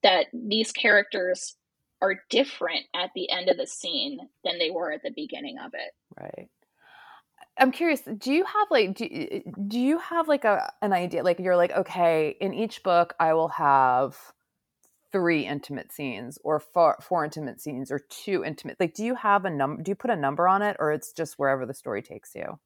[0.03, 1.55] That these characters
[2.01, 5.73] are different at the end of the scene than they were at the beginning of
[5.73, 5.93] it.
[6.19, 6.49] Right.
[7.57, 8.01] I'm curious.
[8.01, 11.23] Do you have like do, do you have like a an idea?
[11.23, 14.17] Like you're like okay, in each book I will have
[15.11, 18.77] three intimate scenes or four, four intimate scenes or two intimate.
[18.79, 19.81] Like, do you have a number?
[19.81, 22.59] Do you put a number on it, or it's just wherever the story takes you?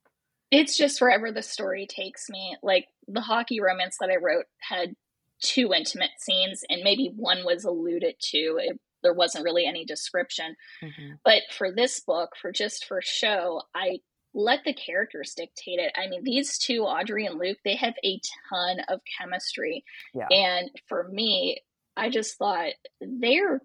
[0.51, 2.55] It's just wherever the story takes me.
[2.61, 4.95] Like the hockey romance that I wrote had
[5.41, 8.59] two intimate scenes, and maybe one was alluded to.
[8.61, 10.55] It, there wasn't really any description.
[10.83, 11.13] Mm-hmm.
[11.23, 13.99] But for this book, for just for show, I
[14.35, 15.93] let the characters dictate it.
[15.95, 18.19] I mean, these two, Audrey and Luke, they have a
[18.49, 19.85] ton of chemistry.
[20.13, 20.27] Yeah.
[20.29, 21.61] And for me,
[21.95, 23.61] I just thought they're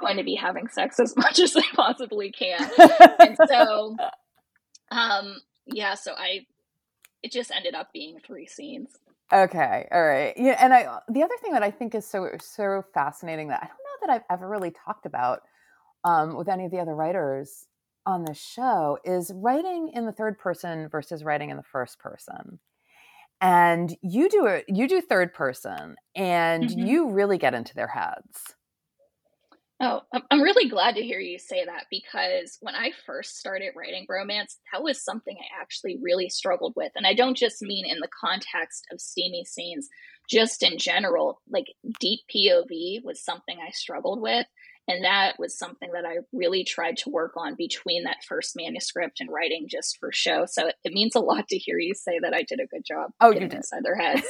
[0.00, 2.68] going to be having sex as much as they possibly can.
[3.20, 3.96] and so,
[4.90, 6.46] um, yeah, so I,
[7.22, 8.88] it just ended up being three scenes.
[9.30, 10.34] Okay, all right.
[10.36, 13.66] Yeah, and I the other thing that I think is so so fascinating that I
[13.66, 15.40] don't know that I've ever really talked about
[16.04, 17.66] um, with any of the other writers
[18.06, 22.60] on the show is writing in the third person versus writing in the first person.
[23.40, 26.86] and you do it you do third person and mm-hmm.
[26.86, 28.54] you really get into their heads
[29.82, 34.06] oh i'm really glad to hear you say that because when i first started writing
[34.08, 37.98] romance that was something i actually really struggled with and i don't just mean in
[38.00, 39.88] the context of steamy scenes
[40.30, 41.66] just in general like
[42.00, 44.46] deep pov was something i struggled with
[44.88, 49.20] and that was something that I really tried to work on between that first manuscript
[49.20, 50.46] and writing just for show.
[50.46, 52.84] So it, it means a lot to hear you say that I did a good
[52.86, 54.26] job oh, getting inside their heads.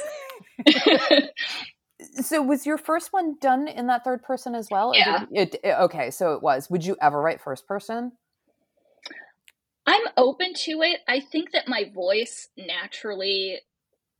[2.25, 4.93] so was your first one done in that third person as well?
[4.95, 5.25] Yeah.
[5.31, 6.69] It, it, okay, so it was.
[6.69, 8.13] Would you ever write first person?
[9.85, 10.99] I'm open to it.
[11.07, 13.59] I think that my voice naturally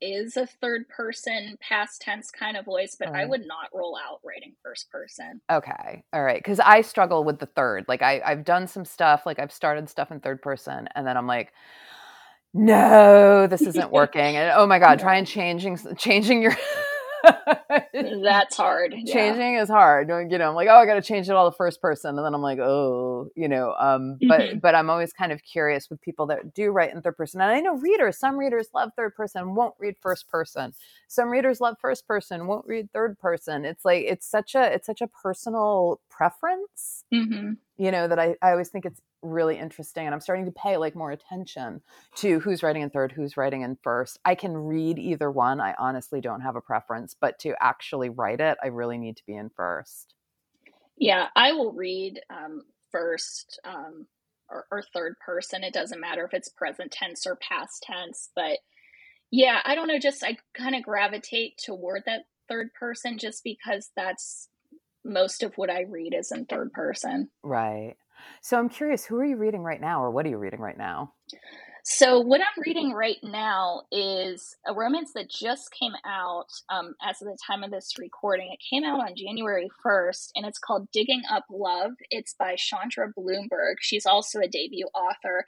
[0.02, 3.24] is a third person past tense kind of voice, but right.
[3.24, 5.42] I would not roll out writing first person.
[5.52, 6.04] Okay.
[6.14, 6.44] All right.
[6.44, 7.86] Cause I struggle with the third.
[7.88, 11.18] Like I, I've done some stuff, like I've started stuff in third person and then
[11.18, 11.54] I'm like,
[12.54, 14.36] no, this isn't working.
[14.36, 16.56] and oh my God, try and changing changing your
[18.24, 18.96] That's hard.
[19.06, 20.10] Changing is hard.
[20.10, 22.26] You know, I'm like, oh, I got to change it all to first person, and
[22.26, 23.76] then I'm like, oh, you know.
[23.80, 24.60] Um, but mm-hmm.
[24.60, 27.52] but I'm always kind of curious with people that do write in third person, and
[27.52, 28.18] I know readers.
[28.18, 30.74] Some readers love third person, won't read first person.
[31.08, 33.66] Some readers love first person, won't read third person.
[33.66, 36.97] It's like it's such a it's such a personal preference.
[37.14, 37.54] Mm-hmm.
[37.78, 40.78] You know that I I always think it's really interesting and i'm starting to pay
[40.78, 41.82] like more attention
[42.16, 44.20] to who's writing in third who's writing in first.
[44.24, 45.60] I can read either one.
[45.60, 49.26] I honestly don't have a preference but to actually write it i really need to
[49.26, 50.14] be in first.
[50.98, 54.08] Yeah i will read um, first um,
[54.50, 55.64] or, or third person.
[55.64, 58.60] It doesn't matter if it's present tense or past tense but
[59.32, 63.90] yeah i don't know just i kind of gravitate toward that third person just because
[63.96, 64.48] that's
[65.08, 67.96] most of what i read is in third person right
[68.42, 70.78] so I'm curious, who are you reading right now, or what are you reading right
[70.78, 71.14] now?
[71.84, 77.22] So what I'm reading right now is a romance that just came out um, as
[77.22, 78.50] of the time of this recording.
[78.52, 81.92] It came out on January 1st, and it's called Digging Up Love.
[82.10, 83.76] It's by Chandra Blumberg.
[83.80, 85.46] She's also a debut author,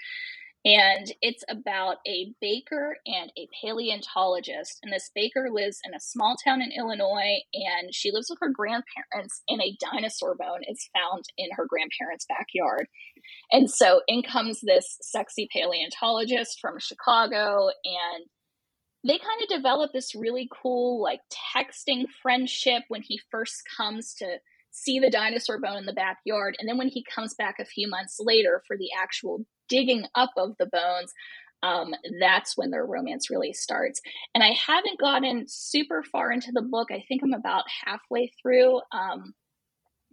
[0.66, 4.80] and it's about a baker and a paleontologist.
[4.84, 8.50] And this baker lives in a small town in Illinois, and she lives with her
[8.50, 12.88] grandparents, and a dinosaur bone is found in her grandparents' backyard.
[13.52, 18.26] And so in comes this sexy paleontologist from Chicago, and
[19.08, 21.22] they kind of develop this really cool, like,
[21.56, 24.40] texting friendship when he first comes to
[24.72, 26.58] see the dinosaur bone in the backyard.
[26.60, 30.32] And then when he comes back a few months later for the actual digging up
[30.38, 31.14] of the bones,
[31.62, 34.02] um, that's when their romance really starts.
[34.34, 36.90] And I haven't gotten super far into the book.
[36.92, 38.82] I think I'm about halfway through.
[38.92, 39.34] Um,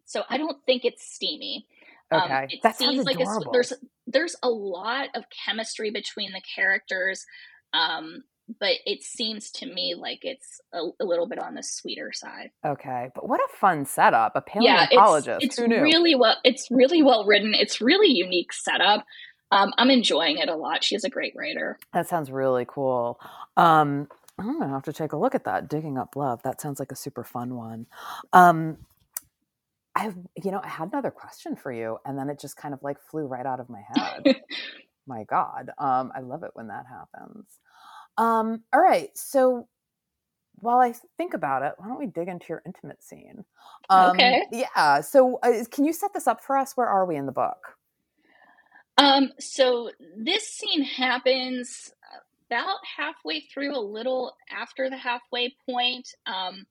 [0.04, 1.66] so I don't think it's steamy.
[2.10, 3.18] Um, okay, um, it that seems like
[3.52, 3.72] there's
[4.06, 7.24] there's a lot of chemistry between the characters,
[7.72, 8.22] um,
[8.60, 12.50] but it seems to me like it's a, a, little bit on the sweeter side.
[12.64, 14.36] Okay, but what a fun setup!
[14.36, 15.26] A paleontologist.
[15.26, 16.36] Yeah, it's, it's really well.
[16.44, 17.54] It's really well written.
[17.54, 19.04] It's really unique setup
[19.50, 20.82] um, I'm enjoying it a lot.
[20.82, 21.78] She's a great writer.
[21.92, 23.20] That sounds really cool.
[23.56, 25.68] Um, I'm gonna have to take a look at that.
[25.68, 26.42] Digging up love.
[26.42, 27.86] That sounds like a super fun one.
[28.32, 28.78] Um,
[29.94, 32.82] I, you know, I had another question for you, and then it just kind of
[32.82, 34.36] like flew right out of my head.
[35.06, 37.46] my God, um, I love it when that happens.
[38.18, 39.68] Um, all right, so
[40.56, 43.44] while I think about it, why don't we dig into your intimate scene?
[43.88, 44.42] Um, okay.
[44.52, 45.00] Yeah.
[45.00, 46.76] So, uh, can you set this up for us?
[46.76, 47.75] Where are we in the book?
[48.96, 51.92] Um, so this scene happens
[52.48, 56.08] about halfway through, a little after the halfway point.
[56.26, 56.66] Um,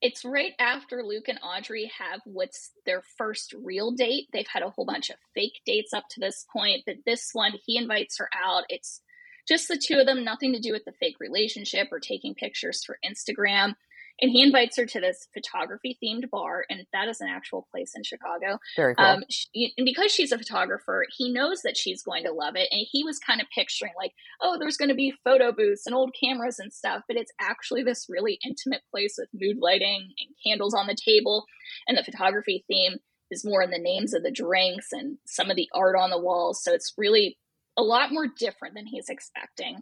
[0.00, 4.28] it's right after Luke and Audrey have what's their first real date.
[4.32, 7.52] They've had a whole bunch of fake dates up to this point, but this one,
[7.66, 8.64] he invites her out.
[8.68, 9.02] It's
[9.46, 12.82] just the two of them, nothing to do with the fake relationship or taking pictures
[12.84, 13.74] for Instagram
[14.20, 17.92] and he invites her to this photography themed bar and that is an actual place
[17.94, 19.04] in chicago Very cool.
[19.04, 22.68] Um, she, and because she's a photographer he knows that she's going to love it
[22.70, 25.94] and he was kind of picturing like oh there's going to be photo booths and
[25.94, 30.34] old cameras and stuff but it's actually this really intimate place with mood lighting and
[30.44, 31.44] candles on the table
[31.86, 32.96] and the photography theme
[33.30, 36.20] is more in the names of the drinks and some of the art on the
[36.20, 37.38] walls so it's really
[37.76, 39.80] a lot more different than he's expecting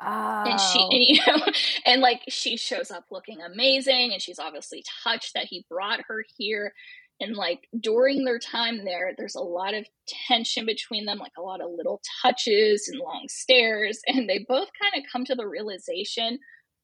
[0.00, 0.44] Oh.
[0.46, 0.88] And she, oh.
[0.90, 1.52] and, you know,
[1.86, 6.24] and like she shows up looking amazing, and she's obviously touched that he brought her
[6.36, 6.72] here.
[7.18, 9.86] And like during their time there, there's a lot of
[10.28, 14.00] tension between them, like a lot of little touches and long stares.
[14.06, 16.38] And they both kind of come to the realization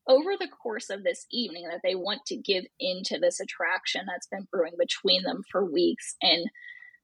[0.09, 4.27] over the course of this evening that they want to give into this attraction that's
[4.27, 6.17] been brewing between them for weeks.
[6.23, 6.47] And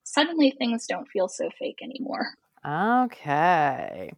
[0.05, 2.29] suddenly things don't feel so fake anymore.
[2.67, 4.13] Okay.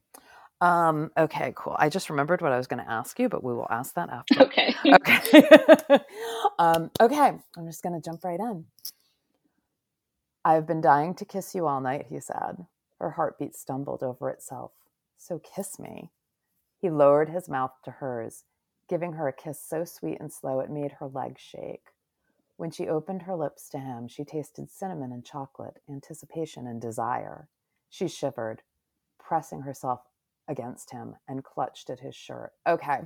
[0.60, 1.76] Um, okay, cool.
[1.78, 4.10] I just remembered what I was going to ask you, but we will ask that
[4.10, 4.42] after.
[4.42, 4.74] Okay.
[4.92, 6.00] Okay.
[6.58, 8.66] um, okay, I'm just going to jump right in.
[10.44, 12.66] I've been dying to kiss you all night, he said.
[12.98, 14.72] Her heartbeat stumbled over itself.
[15.18, 16.10] So kiss me.
[16.80, 18.44] He lowered his mouth to hers,
[18.88, 21.86] giving her a kiss so sweet and slow it made her legs shake.
[22.56, 27.48] When she opened her lips to him, she tasted cinnamon and chocolate, anticipation and desire.
[27.90, 28.62] She shivered,
[29.18, 30.00] pressing herself
[30.50, 32.52] against him and clutched at his shirt.
[32.66, 32.98] Okay.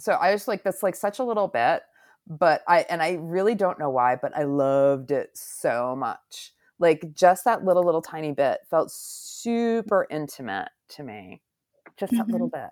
[0.00, 1.82] So I was like, that's like such a little bit,
[2.26, 6.52] but I, and I really don't know why, but I loved it so much.
[6.78, 11.42] Like just that little, little tiny bit felt super intimate to me.
[11.96, 12.32] Just that mm-hmm.
[12.32, 12.70] little bit.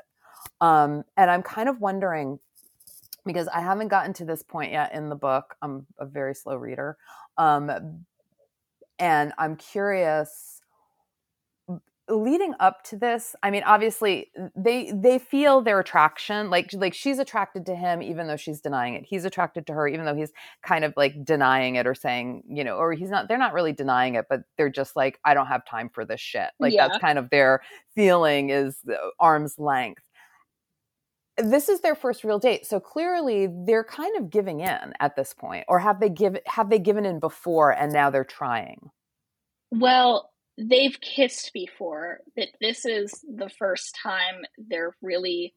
[0.61, 2.39] Um, and I'm kind of wondering
[3.25, 5.57] because I haven't gotten to this point yet in the book.
[5.63, 6.99] I'm a very slow reader.
[7.39, 8.05] Um,
[8.99, 10.54] and I'm curious
[12.09, 17.19] leading up to this i mean obviously they they feel their attraction like like she's
[17.19, 19.05] attracted to him even though she's denying it.
[19.07, 20.33] He's attracted to her even though he's
[20.63, 23.73] kind of like denying it or saying you know or he's not they're not really
[23.73, 26.51] denying it but they're just like i don't have time for this shit.
[26.61, 26.89] Like yeah.
[26.89, 27.63] that's kind of their
[27.95, 30.03] feeling is uh, arm's length.
[31.37, 35.35] This is their first real date so clearly they're kind of giving in at this
[35.35, 38.91] point or have they give have they given in before and now they're trying?
[39.71, 45.55] Well they've kissed before that this is the first time they're really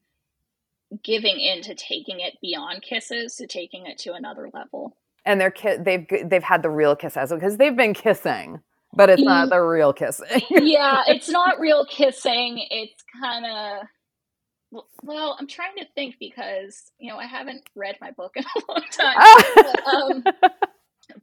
[1.04, 4.96] giving in to taking it beyond kisses to taking it to another level.
[5.26, 8.62] And they're ki- they've they've had the real kiss as well because they've been kissing
[8.94, 10.42] but it's not the real kissing.
[10.50, 12.66] Yeah it's not real kissing.
[12.70, 13.88] It's kind of
[15.02, 18.72] well i'm trying to think because you know i haven't read my book in a
[18.72, 19.16] long time.
[19.56, 20.24] But, um,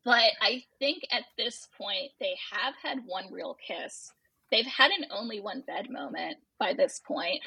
[0.04, 4.12] but I think at this point they have had one real kiss.
[4.50, 7.40] They've had an only one bed moment by this point.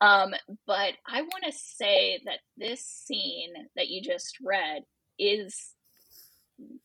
[0.00, 0.34] Um,
[0.66, 4.82] but I want to say that this scene that you just read
[5.18, 5.72] is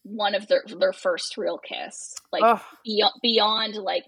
[0.04, 2.16] one of their their first real kiss.
[2.32, 2.42] Like
[2.84, 4.06] beyond, beyond like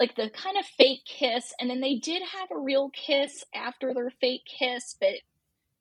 [0.00, 3.94] like the kind of fake kiss and then they did have a real kiss after
[3.94, 5.14] their fake kiss but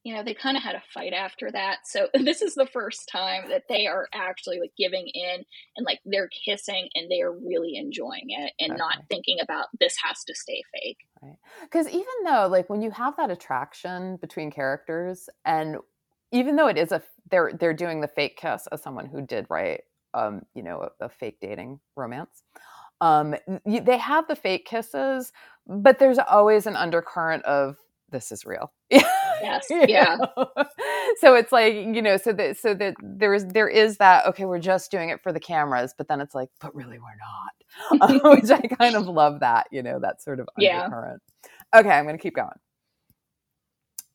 [0.03, 1.79] you know, they kind of had a fight after that.
[1.85, 5.45] So this is the first time that they are actually like giving in
[5.77, 8.77] and like they're kissing and they are really enjoying it and okay.
[8.77, 10.97] not thinking about this has to stay fake.
[11.21, 11.37] Right.
[11.61, 15.77] Because even though like when you have that attraction between characters and
[16.31, 19.45] even though it is a they're they're doing the fake kiss as someone who did
[19.49, 19.81] write
[20.13, 22.43] um you know a, a fake dating romance
[22.99, 23.35] um
[23.65, 25.31] they have the fake kisses
[25.65, 27.77] but there's always an undercurrent of
[28.09, 28.73] this is real
[29.43, 30.17] yes yeah.
[31.19, 34.45] so it's like you know so that so that there is there is that okay
[34.45, 38.23] we're just doing it for the cameras but then it's like but really we're not.
[38.23, 41.21] Which i kind of love that you know that sort of undercurrent.
[41.73, 41.79] Yeah.
[41.79, 42.49] okay i'm gonna keep going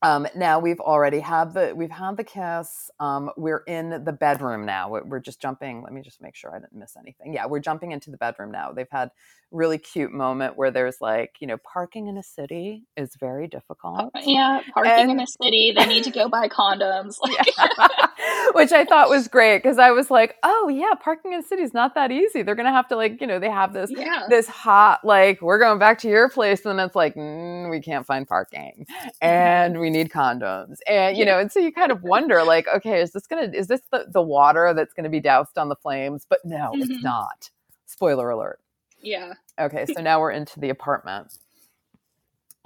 [0.02, 2.90] um, now we've already had the we've had the kiss.
[3.00, 4.88] Um, we're in the bedroom now.
[4.88, 5.82] We're just jumping.
[5.82, 7.32] Let me just make sure I didn't miss anything.
[7.34, 8.70] Yeah, we're jumping into the bedroom now.
[8.72, 9.10] They've had
[9.50, 14.10] really cute moment where there's like you know parking in a city is very difficult.
[14.22, 15.72] Yeah, parking and, in a city.
[15.76, 17.16] They need to go buy condoms.
[18.52, 21.62] Which I thought was great because I was like, oh yeah, parking in a city
[21.62, 22.42] is not that easy.
[22.42, 24.26] They're gonna have to like you know they have this yeah.
[24.28, 27.80] this hot like we're going back to your place and then it's like mm, we
[27.80, 28.86] can't find parking
[29.20, 30.78] and we we need condoms.
[30.86, 33.68] And you know and so you kind of wonder like okay is this gonna is
[33.68, 36.26] this the, the water that's gonna be doused on the flames?
[36.28, 36.82] But no mm-hmm.
[36.82, 37.50] it's not.
[37.86, 38.60] Spoiler alert.
[39.00, 39.34] Yeah.
[39.58, 41.38] Okay so now we're into the apartment.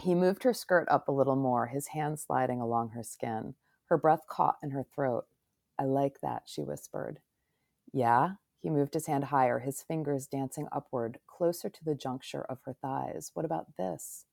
[0.02, 3.54] He moved her skirt up a little more his hand sliding along her skin.
[3.84, 5.26] Her breath caught in her throat.
[5.78, 7.20] I like that she whispered.
[7.92, 8.32] Yeah?
[8.58, 12.72] He moved his hand higher his fingers dancing upward closer to the juncture of her
[12.72, 13.30] thighs.
[13.34, 14.24] What about this?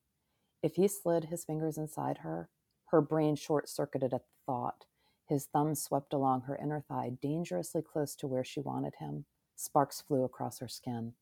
[0.64, 2.50] If he slid his fingers inside her
[2.92, 4.86] her brain short circuited at the thought.
[5.28, 9.26] His thumb swept along her inner thigh, dangerously close to where she wanted him.
[9.56, 11.14] Sparks flew across her skin.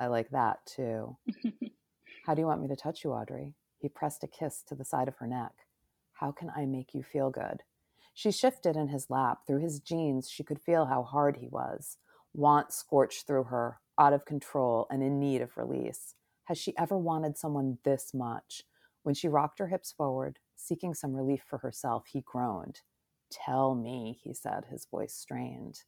[0.00, 1.16] I like that too.
[2.26, 3.54] How do you want me to touch you, Audrey?
[3.78, 5.52] He pressed a kiss to the side of her neck.
[6.14, 7.62] How can I make you feel good?
[8.14, 9.40] She shifted in his lap.
[9.46, 11.98] Through his jeans, she could feel how hard he was.
[12.32, 16.14] Want scorched through her, out of control and in need of release.
[16.44, 18.62] Has she ever wanted someone this much?
[19.02, 22.80] When she rocked her hips forward, seeking some relief for herself, he groaned.
[23.30, 25.82] Tell me, he said, his voice strained.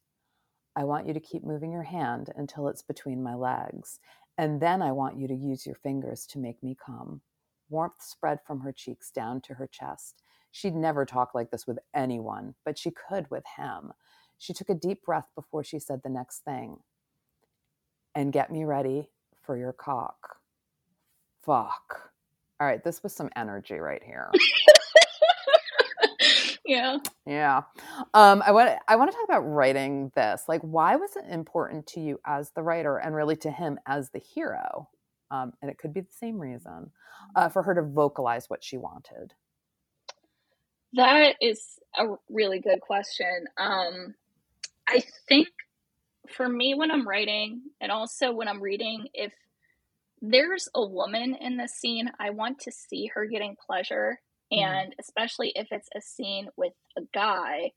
[0.75, 3.99] I want you to keep moving your hand until it's between my legs,
[4.37, 7.21] and then I want you to use your fingers to make me come.
[7.69, 10.23] Warmth spread from her cheeks down to her chest.
[10.51, 13.93] She'd never talk like this with anyone, but she could with him.
[14.37, 16.77] She took a deep breath before she said the next thing.
[18.15, 19.09] And get me ready
[19.43, 20.37] for your cock.
[21.43, 22.11] Fuck.
[22.59, 24.31] All right, this was some energy right here.
[26.69, 26.97] yeah.
[27.25, 27.63] Yeah.
[28.13, 30.43] Um, I want I want to talk about writing this.
[30.47, 34.11] Like, why was it important to you as the writer, and really to him as
[34.11, 34.87] the hero?
[35.31, 36.91] Um, and it could be the same reason
[37.35, 39.33] uh, for her to vocalize what she wanted.
[40.93, 43.45] That is a really good question.
[43.57, 44.15] Um,
[44.87, 45.47] I think
[46.29, 49.33] for me, when I'm writing, and also when I'm reading, if
[50.21, 54.19] there's a woman in the scene, I want to see her getting pleasure.
[54.51, 54.63] Mm-hmm.
[54.63, 57.71] And especially if it's a scene with a guy,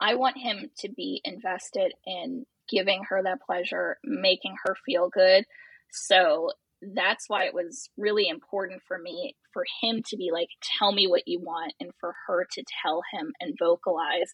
[0.00, 5.44] I want him to be invested in giving her that pleasure, making her feel good.
[5.92, 6.50] So
[6.82, 10.48] that's why it was really important for me for him to be like,
[10.78, 14.32] tell me what you want, and for her to tell him and vocalize.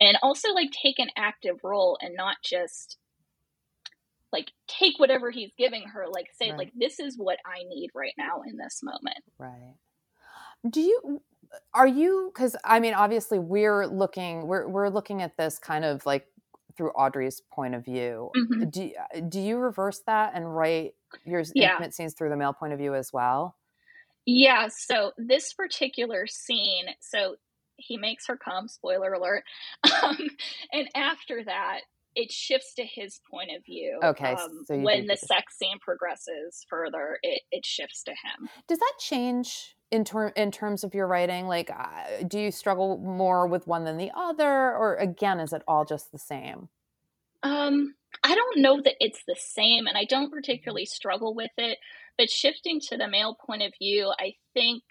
[0.00, 2.98] And also, like, take an active role and not just
[4.32, 6.58] like take whatever he's giving her like say right.
[6.58, 9.74] like this is what i need right now in this moment right
[10.68, 11.20] do you
[11.74, 16.04] are you because i mean obviously we're looking we're, we're looking at this kind of
[16.06, 16.26] like
[16.76, 18.68] through audrey's point of view mm-hmm.
[18.68, 20.94] do, uh, do you reverse that and write
[21.24, 21.70] your yeah.
[21.70, 23.56] intimate scenes through the male point of view as well
[24.26, 27.36] yeah so this particular scene so
[27.76, 29.44] he makes her come spoiler alert
[30.02, 30.18] um,
[30.72, 31.80] and after that
[32.16, 34.00] it shifts to his point of view.
[34.02, 34.32] Okay.
[34.32, 38.48] Um, so when the sex scene progresses further, it, it shifts to him.
[38.66, 41.46] Does that change in term in terms of your writing?
[41.46, 45.62] Like, uh, do you struggle more with one than the other, or again, is it
[45.68, 46.68] all just the same?
[47.42, 47.94] Um,
[48.24, 51.78] I don't know that it's the same, and I don't particularly struggle with it.
[52.16, 54.82] But shifting to the male point of view, I think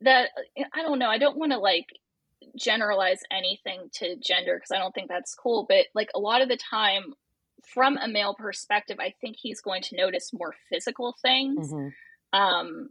[0.00, 0.30] that
[0.74, 1.08] I don't know.
[1.08, 1.86] I don't want to like
[2.56, 5.66] generalize anything to gender because I don't think that's cool.
[5.68, 7.14] But like a lot of the time,
[7.64, 11.72] from a male perspective, I think he's going to notice more physical things.
[11.72, 12.38] Mm-hmm.
[12.38, 12.90] Um,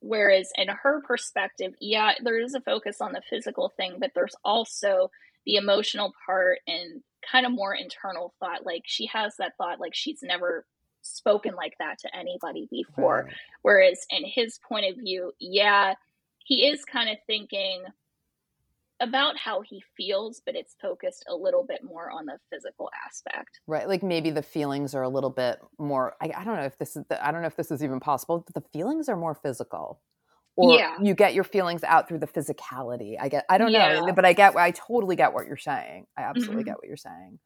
[0.00, 4.36] whereas in her perspective, yeah, there is a focus on the physical thing, but there's
[4.44, 5.10] also
[5.46, 8.66] the emotional part and kind of more internal thought.
[8.66, 10.66] Like she has that thought, like she's never
[11.02, 13.24] spoken like that to anybody before.
[13.24, 13.34] Right.
[13.62, 15.94] Whereas in his point of view, yeah,
[16.38, 17.82] he is kind of thinking
[19.00, 23.60] about how he feels, but it's focused a little bit more on the physical aspect.
[23.66, 23.88] Right.
[23.88, 26.96] Like maybe the feelings are a little bit more, I, I don't know if this
[26.96, 29.34] is, the, I don't know if this is even possible, but the feelings are more
[29.34, 30.00] physical.
[30.56, 30.96] Or yeah.
[31.02, 33.16] you get your feelings out through the physicality.
[33.20, 34.00] I get, I don't yeah.
[34.00, 36.06] know, but I get, I totally get what you're saying.
[36.16, 36.70] I absolutely mm-hmm.
[36.70, 37.40] get what you're saying.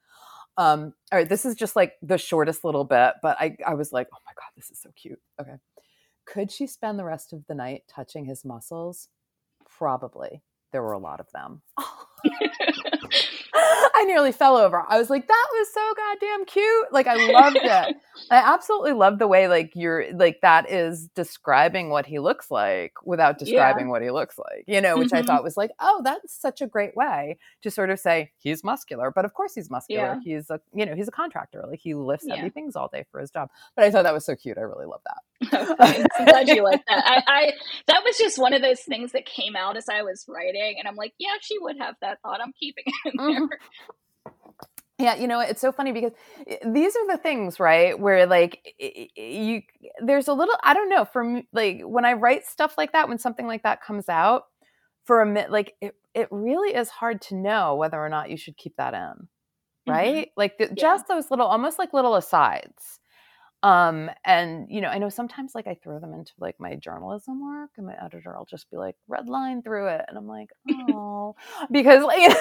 [0.58, 3.92] Um, all right, this is just like the shortest little bit, but I, I was
[3.92, 5.20] like, oh my God, this is so cute.
[5.40, 5.54] Okay.
[6.26, 9.08] Could she spend the rest of the night touching his muscles?
[9.78, 10.42] Probably
[10.72, 11.62] there were a lot of them.
[13.54, 14.84] I nearly fell over.
[14.88, 16.92] I was like, that was so goddamn cute.
[16.92, 17.96] Like I loved it.
[18.30, 22.92] I absolutely love the way like you're like that is describing what he looks like
[23.04, 23.90] without describing yeah.
[23.90, 24.64] what he looks like.
[24.66, 25.16] You know, which mm-hmm.
[25.16, 28.64] I thought was like, oh, that's such a great way to sort of say he's
[28.64, 30.18] muscular, but of course he's muscular.
[30.24, 30.36] Yeah.
[30.36, 31.64] He's a you know, he's a contractor.
[31.68, 32.36] Like he lifts yeah.
[32.36, 33.50] heavy things all day for his job.
[33.76, 34.58] But I thought that was so cute.
[34.58, 35.22] I really love that.
[36.18, 37.04] I'm glad you like that.
[37.06, 37.52] I, I
[37.86, 40.88] that was just one of those things that came out as I was writing, and
[40.88, 42.40] I'm like, yeah, she would have that thought.
[42.42, 43.37] I'm keeping it in there.
[43.37, 43.37] Mm-hmm.
[45.00, 46.10] Yeah, you know, it's so funny because
[46.66, 47.96] these are the things, right?
[47.96, 48.74] Where like
[49.16, 49.62] you,
[50.04, 53.16] there's a little, I don't know, from like when I write stuff like that, when
[53.16, 54.46] something like that comes out,
[55.08, 58.36] for a minute, like it, it really is hard to know whether or not you
[58.36, 59.90] should keep that in, mm-hmm.
[59.90, 60.26] right?
[60.26, 60.30] Mm-hmm.
[60.36, 60.74] Like the, yeah.
[60.76, 63.00] just those little, almost like little asides
[63.64, 67.44] um and you know i know sometimes like i throw them into like my journalism
[67.44, 70.04] work and my editor will just be like red line through it.
[70.06, 71.34] And i'm like oh.
[71.70, 72.36] Because like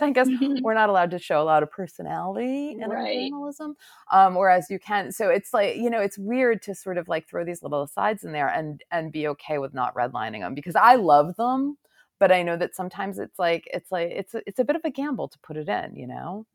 [0.00, 0.28] i guess
[0.62, 2.90] we're not allowed to show a lot of personality in right.
[2.90, 3.76] our journalism
[4.10, 5.12] um whereas you can.
[5.12, 8.24] So it's like you know it's weird to sort of like throw these little asides
[8.24, 11.76] in there and and be okay with not redlining them because i love them
[12.18, 14.82] but i know that sometimes it's like it's like it's a, it's a bit of
[14.84, 16.46] a gamble to put it in you know?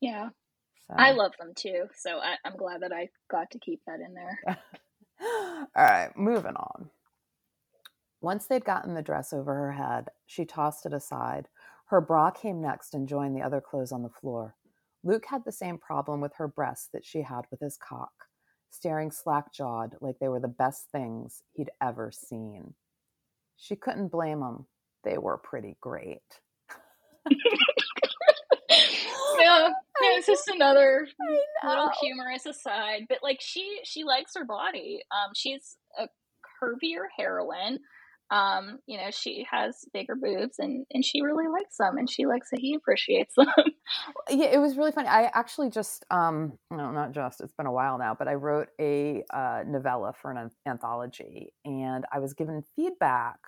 [0.00, 0.30] Yeah
[0.88, 0.94] so.
[0.98, 1.84] I love them too.
[1.96, 4.38] So I, I'm glad that I got to keep that in there.
[5.76, 6.90] All right, moving on.
[8.20, 11.48] Once they'd gotten the dress over her head, she tossed it aside.
[11.86, 14.56] Her bra came next and joined the other clothes on the floor.
[15.04, 18.12] Luke had the same problem with her breasts that she had with his cock,
[18.70, 22.74] staring slack jawed like they were the best things he'd ever seen.
[23.56, 24.66] She couldn't blame him.
[25.04, 26.22] They were pretty great.
[29.46, 29.68] yeah,
[30.02, 31.06] yeah, it's just another
[31.64, 33.06] little humorous aside.
[33.08, 35.00] But like she she likes her body.
[35.10, 36.08] Um, she's a
[36.62, 37.78] curvier heroine.
[38.30, 42.26] um, you know, she has bigger boobs and, and she really likes them and she
[42.26, 43.46] likes that he appreciates them.
[44.30, 45.08] yeah, it was really funny.
[45.08, 48.68] I actually just, um, no, not just, it's been a while now, but I wrote
[48.80, 53.38] a uh, novella for an anthology and I was given feedback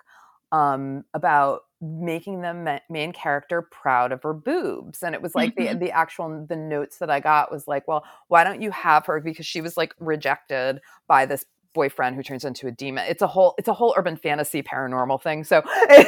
[0.53, 5.79] um, about making the main character proud of her boobs and it was like mm-hmm.
[5.79, 9.05] the the actual the notes that i got was like well why don't you have
[9.05, 13.05] her because she was like rejected by this boyfriend who turns into a demon.
[13.07, 15.43] It's a whole it's a whole urban fantasy paranormal thing.
[15.43, 15.63] So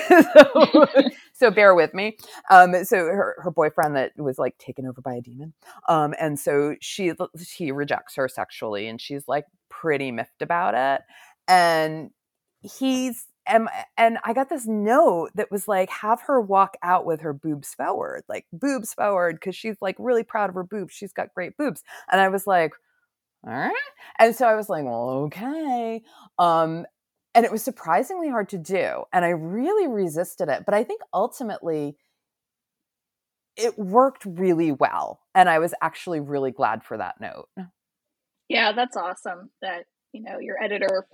[0.07, 0.87] so,
[1.33, 2.17] so, bear with me.
[2.49, 5.53] Um, so her, her boyfriend that was like taken over by a demon.
[5.87, 7.13] Um, and so she
[7.55, 11.01] he rejects her sexually and she's like pretty miffed about it.
[11.47, 12.11] And
[12.61, 17.21] he's and, and I got this note that was like, have her walk out with
[17.21, 20.93] her boobs forward, like boobs forward, because she's like really proud of her boobs.
[20.93, 21.83] She's got great boobs.
[22.11, 22.71] And I was like,
[23.45, 23.73] all right.
[24.17, 26.01] And so I was like, well, okay.
[26.39, 26.85] Um,
[27.35, 29.03] and it was surprisingly hard to do.
[29.11, 30.63] And I really resisted it.
[30.65, 31.97] But I think ultimately
[33.57, 35.19] it worked really well.
[35.35, 37.49] And I was actually really glad for that note.
[38.47, 41.05] Yeah, that's awesome that, you know, your editor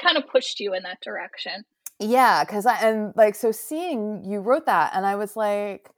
[0.00, 1.64] kind of pushed you in that direction.
[2.00, 5.90] Yeah, because I and like so seeing you wrote that and I was like,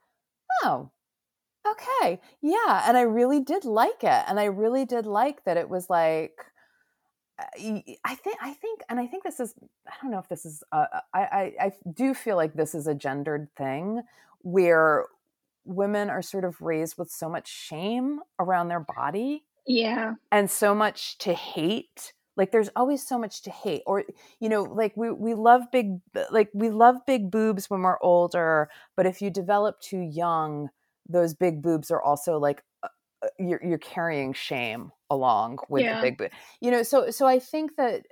[0.63, 0.91] oh,
[1.65, 2.19] Okay.
[2.41, 2.83] Yeah.
[2.87, 4.23] And I really did like it.
[4.27, 6.45] And I really did like that it was like,
[7.39, 9.55] uh, I think, I think, and I think this is,
[9.87, 12.85] I don't know if this is, uh, I, I, I do feel like this is
[12.85, 14.01] a gendered thing
[14.39, 15.05] where
[15.63, 19.45] women are sort of raised with so much shame around their body.
[19.65, 20.15] Yeah.
[20.31, 24.03] And so much to hate like there's always so much to hate or
[24.39, 25.99] you know like we we love big
[26.31, 30.69] like we love big boobs when we're older but if you develop too young
[31.07, 32.87] those big boobs are also like uh,
[33.23, 35.95] uh, you're you're carrying shame along with yeah.
[35.95, 36.31] the big boob.
[36.61, 38.03] You know, so so I think that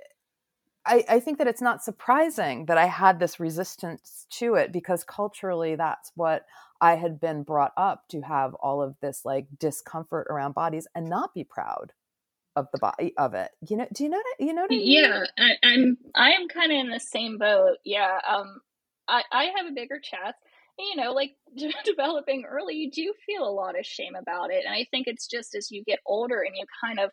[0.84, 5.04] I, I think that it's not surprising that I had this resistance to it because
[5.04, 6.44] culturally that's what
[6.80, 11.08] I had been brought up to have all of this like discomfort around bodies and
[11.08, 11.92] not be proud
[12.56, 13.50] of the body of it.
[13.68, 14.90] You know, do you know that you know what I mean?
[14.90, 17.78] Yeah, I, I'm I am kind of in the same boat.
[17.84, 18.18] Yeah.
[18.28, 18.60] Um
[19.08, 20.38] I, I have a bigger chest
[20.78, 21.32] you know, like
[21.84, 24.64] developing early, you do feel a lot of shame about it.
[24.64, 27.10] And I think it's just as you get older and you kind of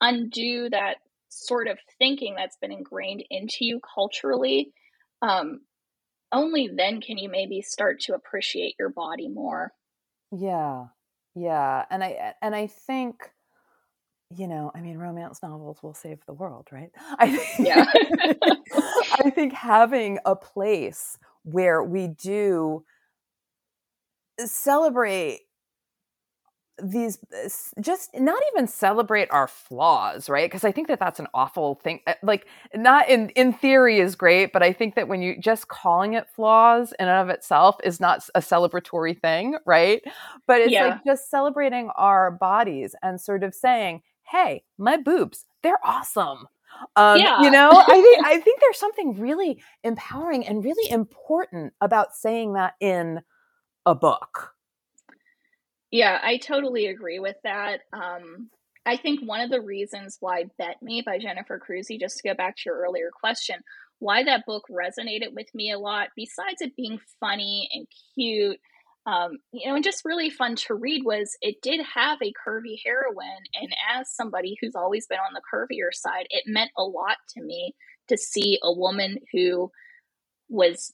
[0.00, 0.96] undo that
[1.28, 4.72] sort of thinking that's been ingrained into you culturally,
[5.22, 5.60] um,
[6.32, 9.72] only then can you maybe start to appreciate your body more.
[10.32, 10.86] Yeah.
[11.34, 11.84] Yeah.
[11.90, 13.16] And I and I think
[14.36, 16.90] you know, I mean, romance novels will save the world, right?
[17.18, 17.84] I think, yeah.
[19.24, 22.84] I think having a place where we do
[24.44, 25.40] celebrate
[26.82, 27.18] these
[27.80, 32.00] just not even celebrate our flaws right because i think that that's an awful thing
[32.08, 35.68] eh, like not in in theory is great but i think that when you just
[35.68, 40.02] calling it flaws in and of itself is not a celebratory thing right
[40.48, 40.86] but it's yeah.
[40.86, 46.46] like just celebrating our bodies and sort of saying hey my boobs they're awesome
[46.96, 47.40] um, yeah.
[47.42, 52.54] You know, I think I think there's something really empowering and really important about saying
[52.54, 53.20] that in
[53.86, 54.50] a book.
[55.90, 57.82] Yeah, I totally agree with that.
[57.92, 58.50] Um,
[58.86, 62.34] I think one of the reasons why Bet Me by Jennifer Crusie, just to go
[62.34, 63.60] back to your earlier question,
[64.00, 68.58] why that book resonated with me a lot, besides it being funny and cute
[69.06, 72.76] um, you know, and just really fun to read was it did have a curvy
[72.84, 73.44] heroine.
[73.60, 77.42] And as somebody who's always been on the curvier side, it meant a lot to
[77.42, 77.74] me
[78.08, 79.70] to see a woman who
[80.48, 80.92] was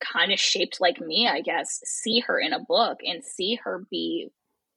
[0.00, 3.84] kind of shaped like me, I guess, see her in a book and see her
[3.90, 4.30] be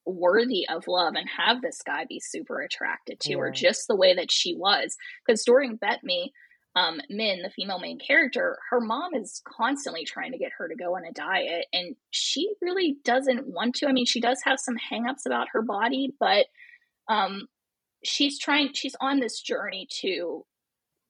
[0.05, 3.37] worthy of love and have this guy be super attracted to yeah.
[3.37, 4.97] her just the way that she was.
[5.25, 6.33] Because during Bet Me,
[6.75, 10.75] um, Min, the female main character, her mom is constantly trying to get her to
[10.75, 13.87] go on a diet, and she really doesn't want to.
[13.87, 16.47] I mean, she does have some hangups about her body, but
[17.07, 17.47] um,
[18.03, 18.73] she's trying.
[18.73, 20.45] She's on this journey to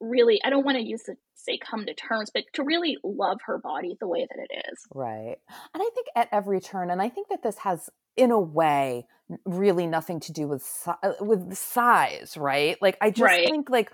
[0.02, 0.42] really.
[0.44, 3.58] I don't want to use the say come to terms, but to really love her
[3.58, 4.80] body the way that it is.
[4.94, 5.38] Right,
[5.74, 9.08] and I think at every turn, and I think that this has, in a way,
[9.46, 10.90] really nothing to do with
[11.22, 12.78] with size, right?
[12.82, 13.48] Like I just right.
[13.48, 13.94] think like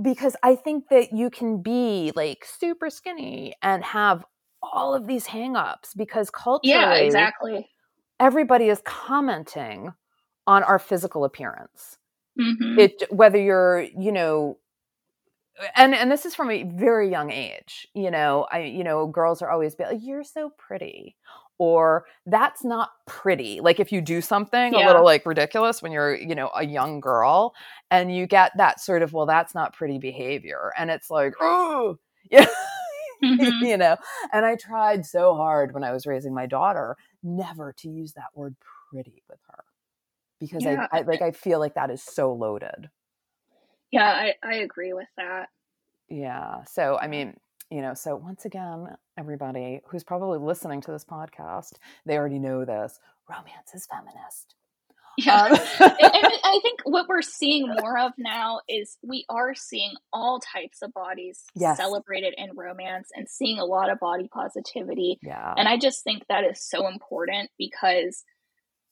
[0.00, 4.24] because I think that you can be like super skinny and have
[4.62, 7.68] all of these hangups because culturally, yeah, exactly.
[8.18, 9.92] Everybody is commenting
[10.46, 11.98] on our physical appearance.
[12.40, 12.78] Mm-hmm.
[12.78, 14.58] It whether you're, you know,
[15.76, 17.86] and and this is from a very young age.
[17.94, 21.16] You know, I you know, girls are always be like, "You're so pretty,"
[21.58, 23.60] or that's not pretty.
[23.60, 24.84] Like if you do something yeah.
[24.84, 27.54] a little like ridiculous when you're, you know, a young girl
[27.90, 30.72] and you get that sort of, well, that's not pretty behavior.
[30.76, 31.98] And it's like, oh,
[32.30, 32.46] yeah.
[33.22, 33.64] mm-hmm.
[33.64, 33.96] you know.
[34.32, 38.34] And I tried so hard when I was raising my daughter never to use that
[38.34, 38.56] word
[38.90, 39.64] pretty with her
[40.40, 40.86] because yeah.
[40.92, 42.90] I, I like I feel like that is so loaded.
[43.90, 45.48] Yeah, I, I agree with that.
[46.08, 46.64] Yeah.
[46.64, 47.36] So I mean,
[47.70, 48.88] you know, so once again,
[49.18, 51.74] everybody who's probably listening to this podcast,
[52.06, 52.98] they already know this.
[53.28, 54.54] Romance is feminist.
[55.16, 55.42] Yeah.
[55.42, 55.98] Um, and,
[56.44, 60.92] I think what we're seeing more of now is we are seeing all types of
[60.92, 61.76] bodies yes.
[61.76, 65.18] celebrated in romance and seeing a lot of body positivity.
[65.22, 65.54] Yeah.
[65.56, 68.24] And I just think that is so important because,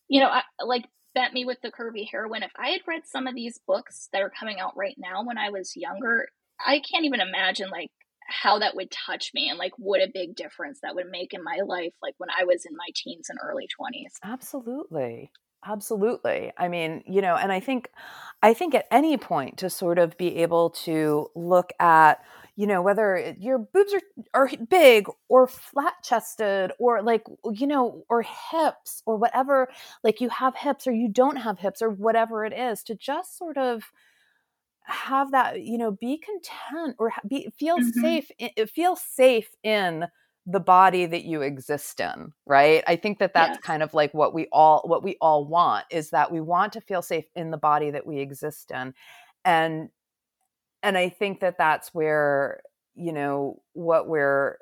[0.08, 3.26] you know, I, like Bet Me with the Curvy Heroine, if I had read some
[3.26, 6.28] of these books that are coming out right now when I was younger,
[6.64, 7.90] I can't even imagine like
[8.32, 11.44] how that would touch me and like what a big difference that would make in
[11.44, 14.12] my life like when I was in my teens and early 20s.
[14.24, 15.30] Absolutely.
[15.64, 16.52] Absolutely.
[16.58, 17.88] I mean, you know, and I think
[18.42, 22.24] I think at any point to sort of be able to look at,
[22.56, 24.00] you know, whether your boobs are
[24.34, 27.22] are big or flat chested or like,
[27.52, 29.68] you know, or hips or whatever,
[30.02, 33.38] like you have hips or you don't have hips or whatever it is to just
[33.38, 33.92] sort of
[34.84, 38.00] have that, you know, be content or be feel mm-hmm.
[38.00, 38.30] safe
[38.72, 40.06] feel safe in
[40.46, 43.62] the body that you exist in right i think that that's yes.
[43.62, 46.80] kind of like what we all what we all want is that we want to
[46.80, 48.92] feel safe in the body that we exist in
[49.44, 49.88] and
[50.82, 52.60] and i think that that's where
[52.96, 54.58] you know what we're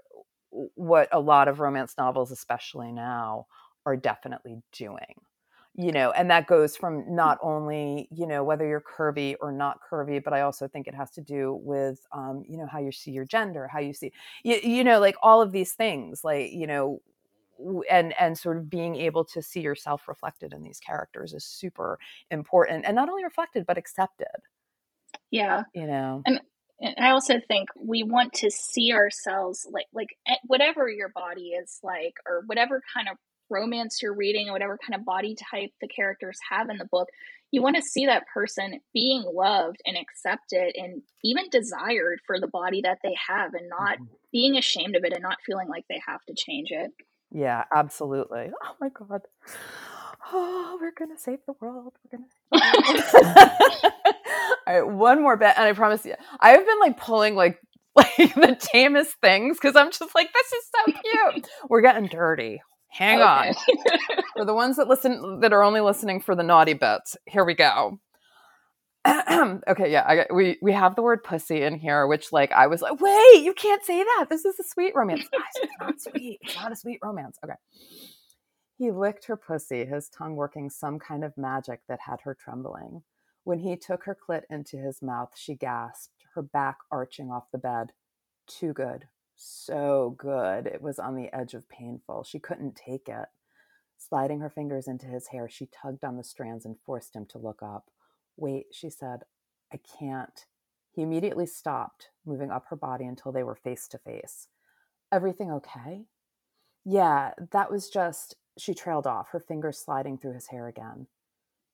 [0.50, 3.46] what a lot of romance novels especially now
[3.86, 5.14] are definitely doing
[5.80, 9.78] you know and that goes from not only you know whether you're curvy or not
[9.90, 12.92] curvy but i also think it has to do with um, you know how you
[12.92, 14.12] see your gender how you see
[14.42, 17.00] you, you know like all of these things like you know
[17.90, 21.98] and and sort of being able to see yourself reflected in these characters is super
[22.30, 24.26] important and not only reflected but accepted.
[25.30, 26.22] Yeah you know?
[26.26, 26.40] and
[26.82, 31.50] and I also think we want to see ourselves like like eh, whatever your body
[31.50, 33.16] is like or whatever kind of
[33.50, 37.08] romance you're reading or whatever kind of body type the characters have in the book,
[37.50, 42.46] you want to see that person being loved and accepted and even desired for the
[42.46, 44.04] body that they have and not mm-hmm.
[44.32, 46.92] being ashamed of it and not feeling like they have to change it.
[47.32, 48.50] Yeah, absolutely.
[48.62, 49.22] Oh my God.
[50.32, 51.92] Oh, we're going to save the world.
[52.04, 53.92] We're going to.
[54.66, 55.54] All right, one more bit.
[55.56, 57.60] And I promise you, I've been like pulling like
[57.96, 61.48] like the tamest things because I'm just like, this is so cute.
[61.68, 62.62] We're getting dirty.
[62.90, 63.48] Hang okay.
[63.48, 63.54] on.
[64.36, 67.54] for the ones that listen that are only listening for the naughty bits, here we
[67.54, 67.98] go.
[69.06, 72.82] okay, yeah, I, we we have the word pussy in here, which like I was
[72.82, 74.26] like, wait, you can't say that.
[74.28, 75.26] This is a sweet romance.
[75.32, 76.38] Guys, it's not sweet.
[76.42, 77.38] It's not a sweet romance.
[77.44, 77.54] Okay.
[78.76, 83.02] He licked her pussy, his tongue working some kind of magic that had her trembling.
[83.44, 87.58] When he took her clit into his mouth, she gasped, her back arching off the
[87.58, 87.92] bed.
[88.46, 89.06] Too good
[89.40, 90.66] so good.
[90.66, 92.24] It was on the edge of painful.
[92.24, 93.26] She couldn't take it.
[93.96, 97.38] Sliding her fingers into his hair, she tugged on the strands and forced him to
[97.38, 97.90] look up.
[98.36, 99.20] Wait, she said,
[99.72, 100.46] I can't.
[100.92, 104.48] He immediately stopped, moving up her body until they were face to face.
[105.12, 106.04] Everything okay?
[106.84, 108.36] Yeah, that was just.
[108.58, 111.06] She trailed off, her fingers sliding through his hair again.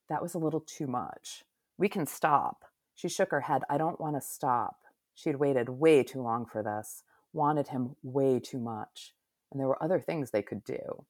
[0.09, 1.45] That was a little too much.
[1.79, 2.64] We can stop.
[2.95, 3.62] She shook her head.
[3.69, 4.77] I don't want to stop.
[5.14, 7.03] She had waited way too long for this
[7.37, 9.14] wanted him way too much,
[9.51, 11.05] and there were other things they could do.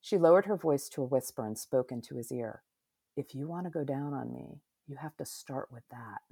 [0.00, 2.62] She lowered her voice to a whisper and spoke into his ear.
[3.16, 6.22] If you want to go down on me, you have to start with that.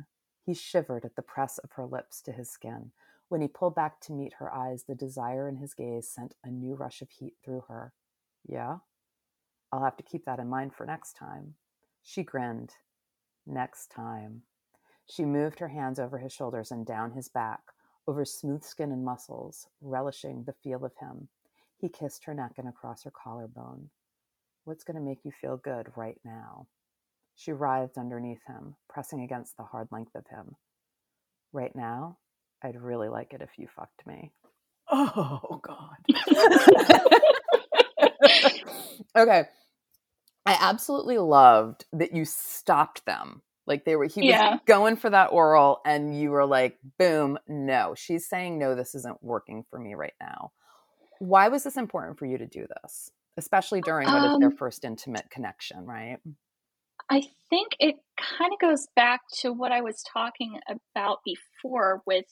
[0.45, 2.93] He shivered at the press of her lips to his skin.
[3.29, 6.51] When he pulled back to meet her eyes, the desire in his gaze sent a
[6.51, 7.93] new rush of heat through her.
[8.49, 8.79] Yeah?
[9.73, 11.55] I'll have to keep that in mind for next time.
[12.03, 12.75] She grinned.
[13.45, 14.43] Next time.
[15.05, 17.61] She moved her hands over his shoulders and down his back,
[18.07, 21.29] over smooth skin and muscles, relishing the feel of him.
[21.79, 23.91] He kissed her neck and across her collarbone.
[24.65, 26.67] What's going to make you feel good right now?
[27.35, 30.55] She writhed underneath him, pressing against the hard length of him.
[31.53, 32.19] Right now,
[32.63, 34.33] I'd really like it if you fucked me.
[34.91, 35.97] Oh, God.
[39.17, 39.45] okay.
[40.47, 44.53] I absolutely loved that you stopped them like they were, he yeah.
[44.53, 47.95] was going for that oral, and you were like, boom, no.
[47.97, 50.53] She's saying, no, this isn't working for me right now.
[51.19, 54.49] Why was this important for you to do this, especially during what um, is their
[54.49, 56.19] um first intimate connection, right?
[57.11, 60.59] I think it kind of goes back to what I was talking
[60.95, 62.27] about before with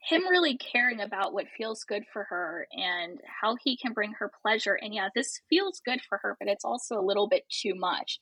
[0.00, 4.30] him really caring about what feels good for her and how he can bring her
[4.42, 4.78] pleasure.
[4.80, 8.18] And yeah, this feels good for her, but it's also a little bit too much.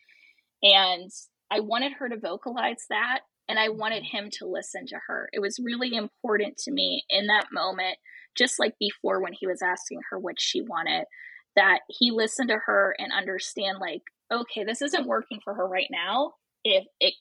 [0.62, 1.10] And
[1.50, 4.24] I wanted her to vocalize that and I wanted mm-hmm.
[4.24, 5.28] him to listen to her.
[5.32, 7.96] It was really important to me in that moment,
[8.36, 11.04] just like before when he was asking her what she wanted,
[11.54, 15.88] that he listened to her and understand like, okay, this isn't working for her right
[15.90, 16.32] now.
[16.64, 17.14] If it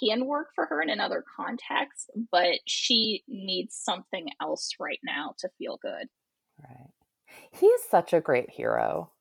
[0.00, 5.48] can work for her in another context, but she needs something else right now to
[5.56, 6.08] feel good.
[6.58, 6.90] Right.
[7.52, 9.12] He's such a great hero.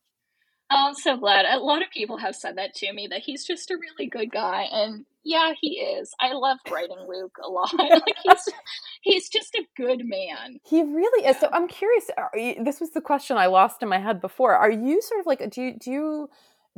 [0.70, 1.46] Oh, I'm so glad.
[1.46, 4.32] A lot of people have said that to me that he's just a really good
[4.32, 6.14] guy, and yeah, he is.
[6.20, 7.74] I love writing Luke a lot.
[7.78, 8.50] like he's
[9.02, 10.60] he's just a good man.
[10.66, 11.38] He really is.
[11.40, 12.10] So I'm curious.
[12.18, 14.56] Uh, you, this was the question I lost in my head before.
[14.56, 16.30] Are you sort of like do you do you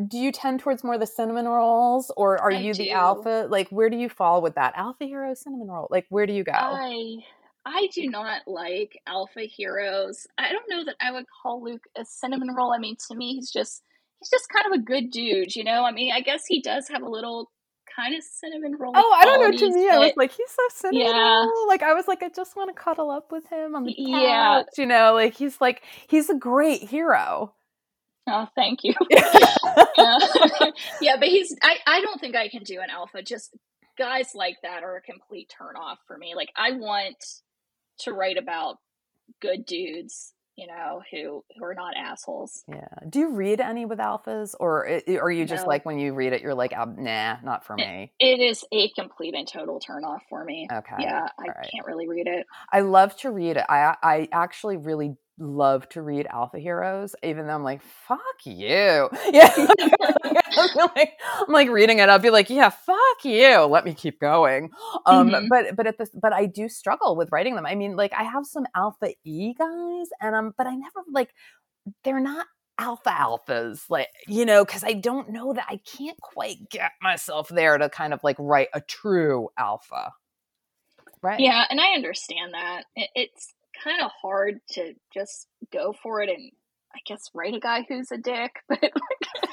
[0.08, 2.84] do you tend towards more the cinnamon rolls, or are I you do.
[2.84, 3.48] the alpha?
[3.50, 5.88] Like, where do you fall with that alpha hero cinnamon roll?
[5.90, 6.54] Like, where do you go?
[6.54, 7.18] I
[7.70, 10.28] I do not like alpha heroes.
[10.38, 12.74] I don't know that I would call Luke a cinnamon roll.
[12.74, 13.84] I mean, to me, he's just
[14.20, 15.84] he's just kind of a good dude, you know.
[15.86, 17.52] I mean, I guess he does have a little
[17.96, 18.94] kind of cinnamon roll.
[18.96, 19.58] Oh, I don't know.
[19.58, 21.46] To me, I was like, he's so cinnamon yeah.
[21.46, 21.68] roll.
[21.68, 23.98] Like, I was like, I just want to cuddle up with him on the couch.
[23.98, 27.54] Yeah, you know, like he's like he's a great hero.
[28.28, 28.94] Oh, thank you.
[29.10, 29.48] yeah.
[31.02, 31.56] yeah, but he's.
[31.62, 31.78] I.
[31.86, 33.22] I don't think I can do an alpha.
[33.22, 33.56] Just
[33.98, 36.34] guys like that are a complete turn off for me.
[36.36, 37.18] Like, I want
[38.00, 38.78] to write about
[39.41, 42.64] good dudes you know who who are not assholes.
[42.68, 42.88] Yeah.
[43.10, 45.70] Do you read any with alphas or are you just no.
[45.70, 48.12] like when you read it you're like um, nah not for me.
[48.20, 50.68] it is a complete and total turn off for me.
[50.72, 50.95] Okay.
[51.00, 51.70] Yeah i right.
[51.74, 52.45] can't really read it.
[52.74, 53.66] I love to read it.
[53.70, 59.10] I i actually really love to read alpha heroes, even though I'm like, fuck you.
[59.32, 59.54] Yeah.
[60.58, 62.10] I'm, like, I'm like reading it.
[62.10, 63.60] I'll be like, yeah, fuck you.
[63.66, 64.72] Let me keep going.
[65.06, 65.48] Um, mm-hmm.
[65.48, 67.66] but but at this but I do struggle with writing them.
[67.66, 71.34] I mean, like I have some alpha E guys and um, but I never like
[72.04, 72.48] they're not
[72.80, 77.50] alpha alphas like you know because i don't know that i can't quite get myself
[77.50, 80.14] there to kind of like write a true alpha
[81.22, 83.54] right yeah and i understand that it's
[83.84, 86.52] kind of hard to just go for it and
[86.94, 88.92] I guess write a guy who's a dick, but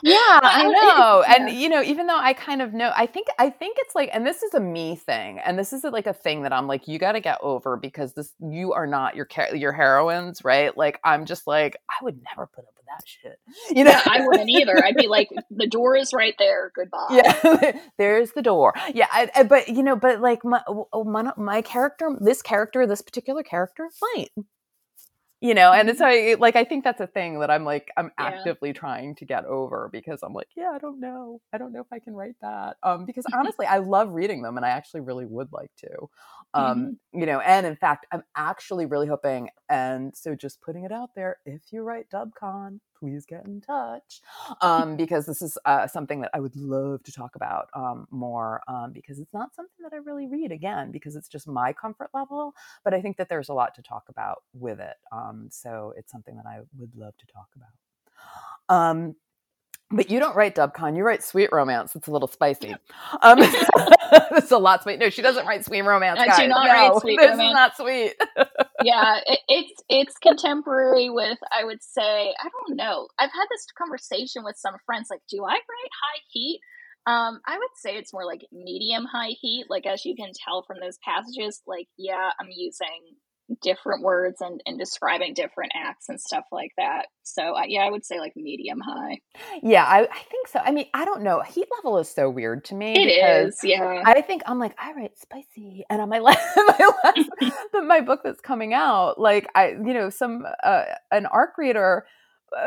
[0.03, 1.25] yeah, I know.
[1.27, 1.35] Yeah.
[1.35, 4.11] And you know, even though I kind of know, I think I think it's like,
[4.13, 6.89] and this is a me thing, and this is like a thing that I'm like,
[6.89, 10.77] you got to get over because this you are not your your heroines, right?
[10.77, 13.39] Like I'm just like, I would never put with that shit.
[13.77, 14.85] You know, yeah, I wouldn't either.
[14.85, 16.73] I'd be like, the door is right there.
[16.75, 17.07] Goodbye.
[17.11, 18.75] Yeah, there's the door.
[18.95, 20.63] Yeah, I, I, but you know, but like my,
[20.93, 24.31] my my character, this character, this particular character might
[25.41, 26.41] you know and it's mm-hmm.
[26.41, 28.27] like i think that's a thing that i'm like i'm yeah.
[28.27, 31.81] actively trying to get over because i'm like yeah i don't know i don't know
[31.81, 35.01] if i can write that um because honestly i love reading them and i actually
[35.01, 35.89] really would like to
[36.57, 37.21] um mm-hmm.
[37.21, 41.11] you know and in fact i'm actually really hoping and so just putting it out
[41.15, 44.21] there if you write dubcon please get in touch
[44.61, 48.63] um, because this is uh, something that I would love to talk about um, more
[48.69, 52.11] um, because it's not something that I really read again because it's just my comfort
[52.15, 52.55] level.
[52.85, 54.97] But I think that there's a lot to talk about with it.
[55.13, 58.75] Um, so it's something that I would love to talk about.
[58.75, 59.17] Um,
[59.91, 61.95] but you don't write Dubcon, you write sweet romance.
[61.95, 62.75] It's a little spicy.
[64.37, 64.99] It's a lot sweet.
[64.99, 66.21] No, she doesn't write sweet romance.
[66.21, 66.39] I guys.
[66.39, 67.49] do not no, write sweet this romance.
[67.49, 68.15] is not sweet.
[68.85, 72.03] yeah, it, it's it's contemporary with I would say
[72.39, 73.09] I don't know.
[73.19, 75.09] I've had this conversation with some friends.
[75.11, 76.61] Like, do I write high heat?
[77.07, 79.67] Um, I would say it's more like medium high heat.
[79.71, 83.17] Like as you can tell from those passages, like yeah, I'm using
[83.63, 87.07] different words and, and describing different acts and stuff like that.
[87.23, 89.21] So uh, yeah, I would say like medium high.
[89.63, 90.61] Yeah, I, I think so.
[90.61, 91.41] I mean, I don't know.
[91.41, 92.95] Heat level is so weird to me.
[92.95, 94.03] It is, yeah.
[94.05, 97.55] I think I'm like, I write spicy, and on my last, my last,
[97.87, 102.07] my book that's coming out, like I, you know, some uh, an arc reader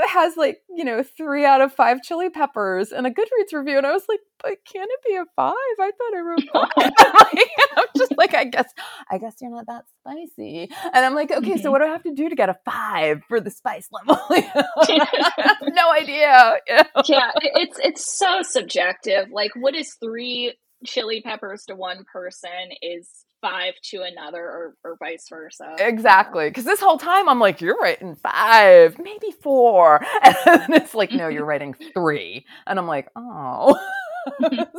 [0.07, 3.87] has like you know three out of five chili peppers and a Goodreads review, and
[3.87, 5.53] I was like, but can it be a five?
[5.79, 6.91] I thought I wrote five.
[7.77, 8.71] I'm just like, I guess,
[9.09, 11.61] I guess you're not that spicy, and I'm like, okay, mm-hmm.
[11.61, 14.21] so what do I have to do to get a five for the spice level?
[14.29, 16.55] no idea.
[16.67, 16.83] Yeah.
[17.05, 19.27] yeah, it's it's so subjective.
[19.31, 20.55] Like, what is three
[20.85, 22.49] chili peppers to one person
[22.81, 23.07] is
[23.41, 25.75] five to another or, or vice versa.
[25.79, 26.49] Exactly.
[26.49, 30.05] Because this whole time I'm like, you're writing five, maybe four.
[30.45, 32.45] And it's like, no, you're writing three.
[32.67, 33.77] And I'm like, oh,
[34.39, 34.69] it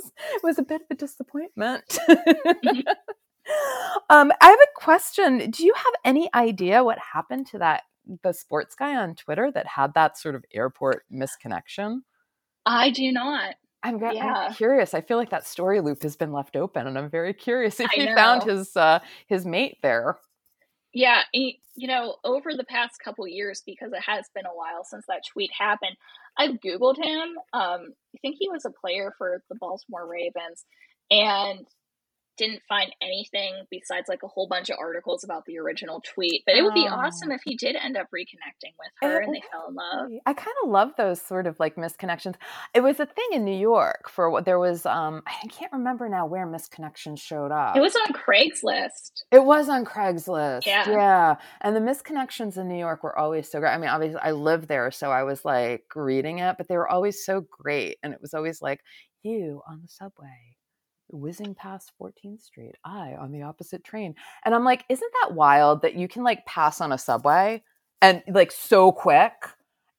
[0.42, 1.98] was a bit of a disappointment.
[4.08, 5.50] um, I have a question.
[5.50, 7.82] Do you have any idea what happened to that
[8.22, 12.00] the sports guy on Twitter that had that sort of airport misconnection?
[12.66, 13.54] I do not.
[13.82, 14.48] I'm, yeah.
[14.48, 14.94] I'm, curious.
[14.94, 17.90] I feel like that story loop has been left open, and I'm very curious if
[17.90, 20.18] he found his uh, his mate there.
[20.92, 24.84] Yeah, he, you know, over the past couple years, because it has been a while
[24.84, 25.96] since that tweet happened,
[26.36, 27.38] I've Googled him.
[27.52, 30.64] Um, I think he was a player for the Baltimore Ravens,
[31.10, 31.66] and
[32.40, 36.42] didn't find anything besides like a whole bunch of articles about the original tweet.
[36.46, 36.94] But it would be oh.
[36.94, 40.10] awesome if he did end up reconnecting with her it, and they fell in love.
[40.24, 42.36] I kind of love those sort of like misconnections.
[42.72, 44.86] It was a thing in New York for what there was.
[44.86, 47.76] um I can't remember now where misconnections showed up.
[47.76, 49.24] It was on Craigslist.
[49.30, 50.64] It was on Craigslist.
[50.64, 51.34] Yeah, yeah.
[51.60, 53.72] And the misconnections in New York were always so great.
[53.72, 56.88] I mean, obviously, I lived there, so I was like reading it, but they were
[56.88, 58.80] always so great, and it was always like
[59.22, 60.56] you on the subway
[61.12, 64.14] whizzing past 14th Street, I on the opposite train.
[64.44, 67.62] And I'm like, isn't that wild that you can like pass on a subway
[68.02, 69.32] and like so quick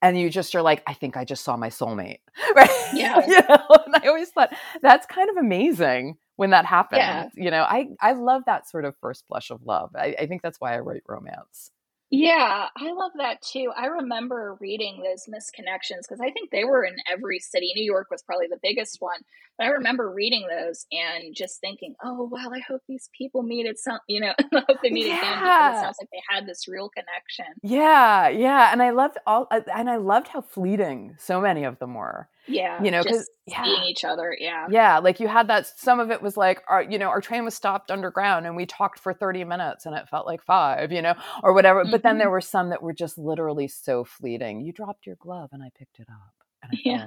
[0.02, 2.20] and you just are like, I think I just saw my soulmate.
[2.56, 2.70] Right.
[2.94, 3.26] Yeah.
[3.28, 3.68] you know?
[3.86, 7.00] And I always thought that's kind of amazing when that happens.
[7.00, 7.28] Yeah.
[7.36, 9.92] You know, I, I love that sort of first blush of love.
[9.96, 11.72] I, I think that's why I write romance.
[12.12, 13.72] Yeah, I love that too.
[13.76, 17.72] I remember reading those misconnections because I think they were in every city.
[17.74, 19.22] New York was probably the biggest one.
[19.58, 23.66] But I remember reading those and just thinking, oh, wow, I hope these people meet
[23.66, 25.20] at some, you know, I hope they meet yeah.
[25.20, 27.46] again because it sounds like they had this real connection.
[27.64, 28.74] Yeah, yeah.
[28.74, 32.28] And I loved all, and I loved how fleeting so many of them were.
[32.48, 32.82] Yeah.
[32.82, 33.64] You know, because yeah.
[33.64, 34.36] seeing each other.
[34.38, 34.68] Yeah.
[34.70, 35.00] Yeah.
[35.00, 37.54] Like you had that, some of it was like, our, you know, our train was
[37.54, 41.14] stopped underground and we talked for 30 minutes and it felt like five, you know,
[41.44, 41.84] or whatever.
[41.84, 41.92] Mm-hmm.
[41.92, 42.34] But then there mm-hmm.
[42.34, 44.62] were some that were just literally so fleeting.
[44.62, 46.34] You dropped your glove and I picked it up.
[46.64, 47.06] And, yeah.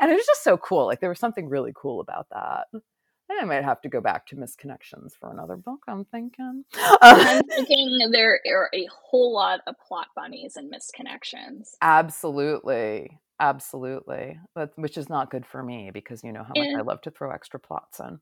[0.00, 0.86] and it was just so cool.
[0.86, 2.66] Like there was something really cool about that.
[2.72, 5.80] And I might have to go back to misconnections for another book.
[5.88, 6.64] I'm thinking.
[6.74, 11.70] I'm thinking there are a whole lot of plot bunnies and misconnections.
[11.80, 14.38] Absolutely, Absolutely.
[14.54, 17.00] But, which is not good for me because you know how much and, I love
[17.02, 18.20] to throw extra plots in.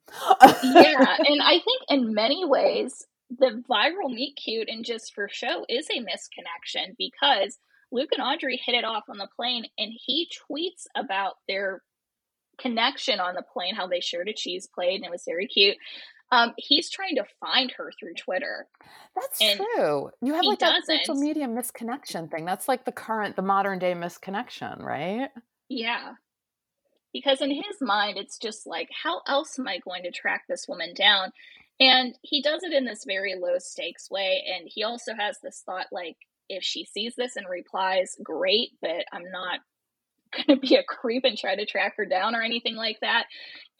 [0.64, 1.16] yeah.
[1.28, 3.06] And I think in many ways,
[3.38, 7.58] the viral meet cute and just for show is a misconnection because
[7.92, 11.82] Luke and Audrey hit it off on the plane and he tweets about their
[12.58, 15.76] connection on the plane, how they shared a cheese plate and it was very cute.
[16.32, 18.68] Um, he's trying to find her through Twitter.
[19.16, 20.10] That's and true.
[20.22, 22.44] You have like that social media misconnection thing.
[22.44, 25.30] That's like the current, the modern day misconnection, right?
[25.68, 26.12] Yeah.
[27.12, 30.66] Because in his mind, it's just like, how else am I going to track this
[30.68, 31.32] woman down?
[31.80, 34.44] And he does it in this very low stakes way.
[34.46, 36.16] And he also has this thought like,
[36.48, 39.60] if she sees this and replies, great, but I'm not
[40.46, 43.24] going to be a creep and try to track her down or anything like that.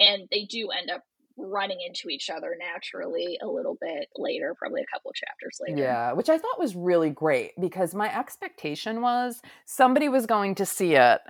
[0.01, 1.05] And they do end up
[1.41, 5.81] running into each other naturally a little bit later, probably a couple chapters later.
[5.81, 10.67] Yeah, which I thought was really great because my expectation was somebody was going to
[10.67, 11.21] see it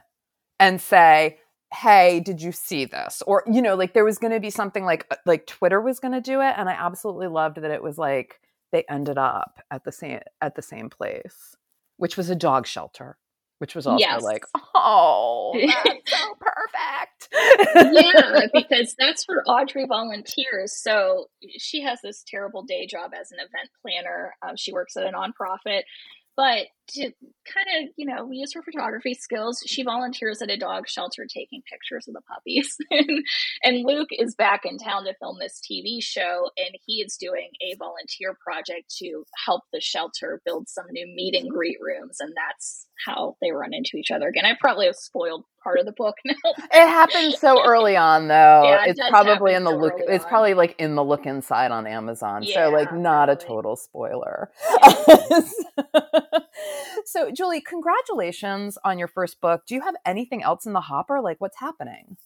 [0.58, 1.38] and say,
[1.72, 4.84] "Hey, did you see this?" Or you know, like there was going to be something
[4.84, 7.82] like uh, like Twitter was going to do it, and I absolutely loved that it
[7.82, 8.40] was like
[8.72, 11.56] they ended up at the same at the same place,
[11.96, 13.16] which was a dog shelter
[13.60, 14.22] which was also yes.
[14.22, 17.28] like, oh, that's so perfect.
[17.94, 20.72] yeah, because that's where Audrey volunteers.
[20.82, 21.26] So
[21.58, 24.34] she has this terrible day job as an event planner.
[24.40, 25.82] Um, she works at a nonprofit,
[26.38, 27.10] but to
[27.52, 31.62] kind of, you know, use her photography skills, she volunteers at a dog shelter taking
[31.70, 32.76] pictures of the puppies.
[32.90, 33.24] and,
[33.62, 37.50] and Luke is back in town to film this TV show, and he is doing
[37.62, 42.18] a volunteer project to help the shelter build some new meet and greet rooms.
[42.20, 44.44] And that's how they run into each other again.
[44.44, 46.34] I probably have spoiled part of the book now.
[46.44, 48.62] it happens so early on, though.
[48.64, 49.94] Yeah, it it's probably in the so look.
[49.98, 50.30] It's on.
[50.30, 52.42] probably like in the look inside on Amazon.
[52.42, 53.44] Yeah, so like not probably.
[53.44, 54.50] a total spoiler.
[54.70, 55.40] Yeah.
[57.04, 59.62] So, Julie, congratulations on your first book.
[59.66, 61.20] Do you have anything else in the hopper?
[61.20, 62.16] Like, what's happening?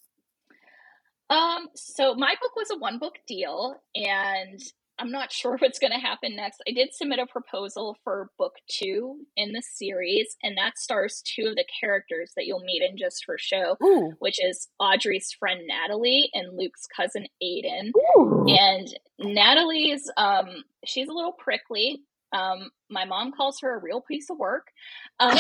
[1.31, 4.61] Um, so my book was a one book deal, and
[4.99, 6.63] I'm not sure what's going to happen next.
[6.69, 11.49] I did submit a proposal for book two in the series, and that stars two
[11.49, 14.13] of the characters that you'll meet in Just for Show, Ooh.
[14.19, 17.91] which is Audrey's friend Natalie and Luke's cousin Aiden.
[18.19, 18.47] Ooh.
[18.49, 22.03] And Natalie's, um, she's a little prickly,
[22.35, 24.67] um, my mom calls her a real piece of work.
[25.21, 25.39] Um,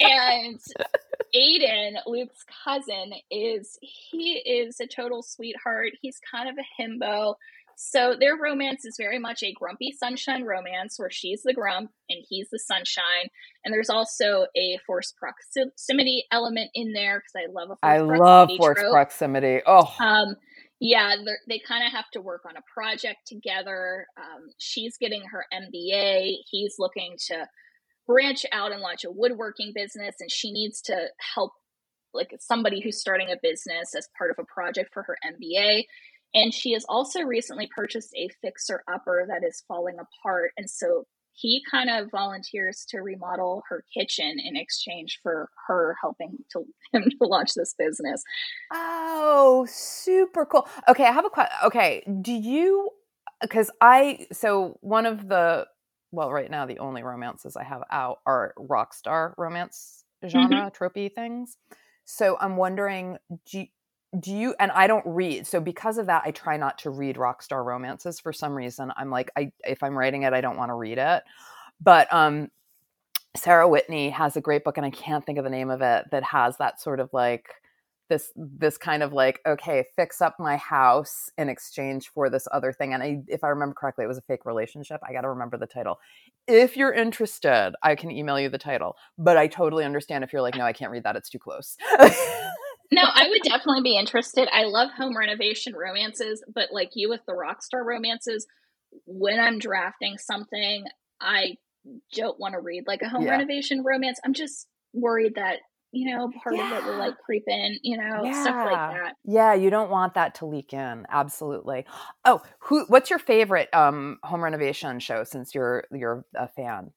[0.00, 0.60] and
[1.34, 5.92] Aiden, Luke's cousin, is he is a total sweetheart.
[6.02, 7.36] He's kind of a himbo.
[7.76, 12.24] So their romance is very much a grumpy sunshine romance where she's the grump and
[12.28, 13.28] he's the sunshine.
[13.64, 18.50] And there's also a forced proximity element in there because I love a I love
[18.56, 18.92] forced trope.
[18.92, 19.60] proximity.
[19.66, 19.94] Oh.
[20.00, 20.36] Um,
[20.80, 21.16] yeah,
[21.48, 24.06] they kind of have to work on a project together.
[24.18, 26.34] Um, she's getting her MBA.
[26.50, 27.46] He's looking to
[28.06, 31.52] branch out and launch a woodworking business, and she needs to help
[32.12, 35.84] like somebody who's starting a business as part of a project for her MBA.
[36.34, 40.52] And she has also recently purchased a fixer upper that is falling apart.
[40.56, 41.06] And so
[41.36, 47.04] he kind of volunteers to remodel her kitchen in exchange for her helping to him
[47.04, 48.22] to launch this business.
[48.72, 50.68] Oh, super cool.
[50.88, 51.56] Okay, I have a question.
[51.64, 52.90] Okay, do you
[53.40, 55.66] because I so one of the
[56.12, 60.84] well, right now the only romances I have out are rock star romance genre mm-hmm.
[60.84, 61.58] tropey things.
[62.04, 63.18] So I'm wondering,
[63.50, 63.66] do you,
[64.20, 65.46] do you and I don't read.
[65.46, 68.92] So because of that, I try not to read rock star romances for some reason.
[68.96, 71.22] I'm like, I if I'm writing it, I don't want to read it.
[71.80, 72.48] But um
[73.36, 76.06] Sarah Whitney has a great book, and I can't think of the name of it,
[76.10, 77.50] that has that sort of like
[78.08, 82.72] this this kind of like okay fix up my house in exchange for this other
[82.72, 85.28] thing and I, if i remember correctly it was a fake relationship i got to
[85.28, 85.98] remember the title
[86.46, 90.42] if you're interested i can email you the title but i totally understand if you're
[90.42, 91.76] like no i can't read that it's too close
[92.90, 97.20] no i would definitely be interested i love home renovation romances but like you with
[97.26, 98.46] the rock star romances
[99.06, 100.84] when i'm drafting something
[101.20, 101.56] i
[102.14, 103.30] don't want to read like a home yeah.
[103.30, 105.58] renovation romance i'm just worried that
[105.96, 106.76] you know, part yeah.
[106.76, 108.42] of it will like creep in, you know, yeah.
[108.42, 109.14] stuff like that.
[109.24, 111.06] Yeah, you don't want that to leak in.
[111.10, 111.86] Absolutely.
[112.24, 116.92] Oh, who what's your favorite um home renovation show since you're you're a fan?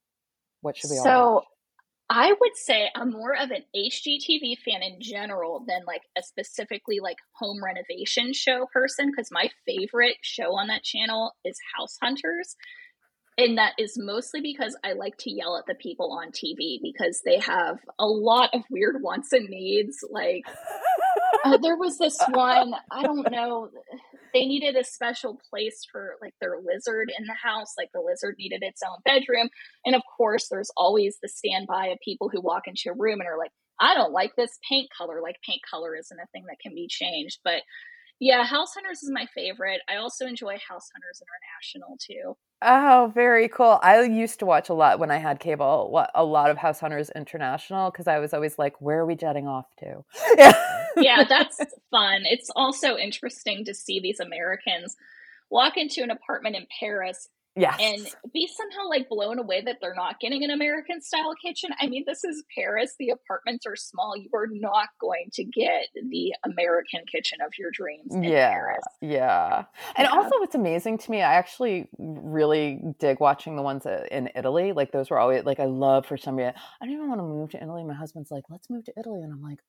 [0.62, 1.46] What should we So all
[2.10, 7.00] I would say I'm more of an HGTV fan in general than like a specifically
[7.00, 12.56] like home renovation show person because my favorite show on that channel is House Hunters
[13.40, 17.22] and that is mostly because I like to yell at the people on TV because
[17.24, 20.04] they have a lot of weird wants and needs.
[20.10, 20.44] Like,
[21.46, 23.70] uh, there was this one, I don't know,
[24.34, 27.74] they needed a special place for like their lizard in the house.
[27.78, 29.50] Like, the lizard needed its own bedroom.
[29.86, 33.28] And of course, there's always the standby of people who walk into a room and
[33.28, 35.22] are like, I don't like this paint color.
[35.22, 37.40] Like, paint color isn't a thing that can be changed.
[37.44, 37.62] But
[38.20, 39.82] yeah, House Hunters is my favorite.
[39.90, 42.36] I also enjoy House Hunters International too.
[42.62, 43.80] Oh, very cool.
[43.82, 47.10] I used to watch a lot when I had cable, a lot of House Hunters
[47.16, 50.04] International because I was always like, where are we jetting off to?
[50.98, 51.58] yeah, that's
[51.90, 52.24] fun.
[52.26, 54.98] It's also interesting to see these Americans
[55.50, 57.30] walk into an apartment in Paris
[57.60, 57.78] Yes.
[57.82, 61.72] And be somehow like blown away that they're not getting an American style kitchen.
[61.80, 62.96] I mean, this is Paris.
[63.00, 64.16] The apartments are small.
[64.16, 68.12] You are not going to get the American kitchen of your dreams.
[68.22, 68.52] yeah.
[68.52, 68.84] Paris.
[69.02, 69.66] Yeah.
[69.96, 70.16] And yeah.
[70.16, 74.72] also, what's amazing to me, I actually really dig watching the ones in Italy.
[74.72, 77.52] Like, those were always like, I love for somebody, I don't even want to move
[77.52, 77.84] to Italy.
[77.84, 79.22] My husband's like, let's move to Italy.
[79.22, 79.60] And I'm like,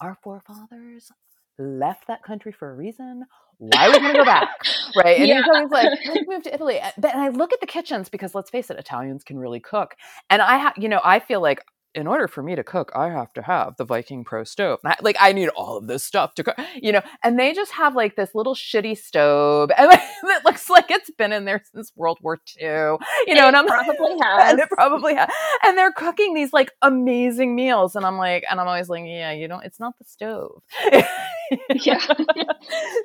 [0.00, 1.10] our forefathers
[1.60, 3.24] left that country for a reason.
[3.58, 4.48] Why are we going to go back?
[4.96, 5.20] Right.
[5.20, 5.36] And yeah.
[5.36, 6.80] he's like, let's move to Italy.
[6.98, 9.94] But I look at the kitchens because let's face it, Italians can really cook.
[10.28, 11.64] And I have, you know, I feel like
[11.94, 14.78] in order for me to cook, I have to have the Viking Pro stove.
[14.84, 17.02] I, like I need all of this stuff to cook, you know.
[17.24, 21.10] And they just have like this little shitty stove, and like, it looks like it's
[21.10, 22.98] been in there since World War II, you know.
[23.26, 25.28] It and I'm probably has, and it probably has.
[25.64, 29.32] And they're cooking these like amazing meals, and I'm like, and I'm always like, yeah,
[29.32, 30.62] you know, it's not the stove.
[31.84, 31.98] yeah.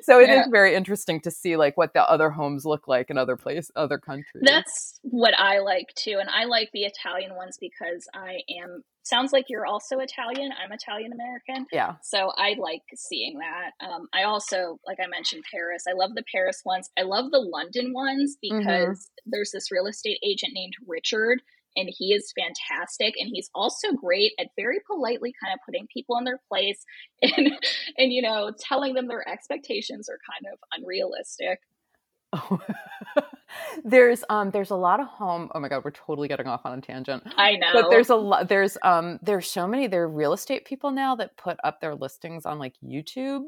[0.02, 0.42] so it yeah.
[0.42, 3.72] is very interesting to see like what the other homes look like in other places,
[3.74, 4.44] other countries.
[4.46, 8.75] That's what I like too, and I like the Italian ones because I am
[9.06, 10.50] sounds like you're also Italian.
[10.52, 11.66] I'm Italian American.
[11.72, 11.94] Yeah.
[12.02, 13.86] So I like seeing that.
[13.86, 15.84] Um, I also, like I mentioned, Paris.
[15.88, 16.90] I love the Paris ones.
[16.98, 18.58] I love the London ones mm-hmm.
[18.58, 19.30] because mm-hmm.
[19.30, 21.40] there's this real estate agent named Richard,
[21.76, 23.14] and he is fantastic.
[23.18, 26.84] And he's also great at very politely kind of putting people in their place
[27.22, 27.52] and,
[27.96, 31.60] and you know, telling them their expectations are kind of unrealistic.
[32.36, 32.60] Oh.
[33.84, 36.78] there's um there's a lot of home oh my god we're totally getting off on
[36.78, 40.08] a tangent i know but there's a lot there's um there's so many there are
[40.08, 43.42] real estate people now that put up their listings on like youtube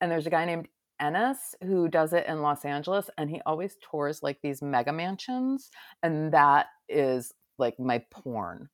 [0.00, 0.68] and there's a guy named
[1.00, 5.70] enes who does it in los angeles and he always tours like these mega mansions
[6.02, 8.68] and that is like my porn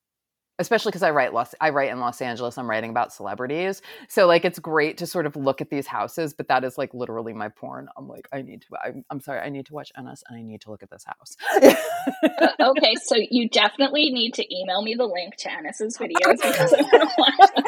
[0.60, 2.58] especially because I write Los I write in Los Angeles.
[2.58, 6.34] I'm writing about celebrities, so like it's great to sort of look at these houses.
[6.34, 7.88] But that is like literally my porn.
[7.96, 8.66] I'm like, I need to.
[8.84, 11.04] I'm, I'm sorry, I need to watch Enes and I need to look at this
[11.04, 11.36] house.
[11.62, 16.74] uh, okay, so you definitely need to email me the link to Enes's videos because
[16.74, 17.64] I want to watch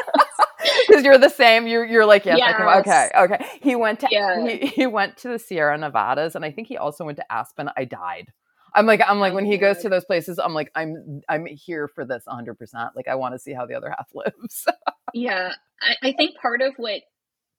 [0.87, 1.67] because you're the same.
[1.67, 2.79] You're you're like yes, yes.
[2.79, 3.45] okay, okay.
[3.61, 4.45] He went to yeah.
[4.47, 7.69] he, he went to the Sierra Nevadas, and I think he also went to Aspen.
[7.75, 8.31] I died.
[8.75, 11.87] I'm like I'm like when he goes to those places, I'm like I'm I'm here
[11.87, 12.55] for this 100.
[12.55, 14.65] percent Like I want to see how the other half lives.
[15.13, 17.01] yeah, I, I think part of what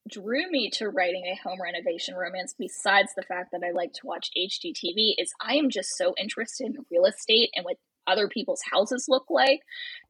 [0.09, 4.05] drew me to writing a home renovation romance, besides the fact that I like to
[4.05, 7.77] watch HGTV, is I am just so interested in real estate and what
[8.07, 9.61] other people's houses look like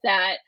[0.02, 0.38] that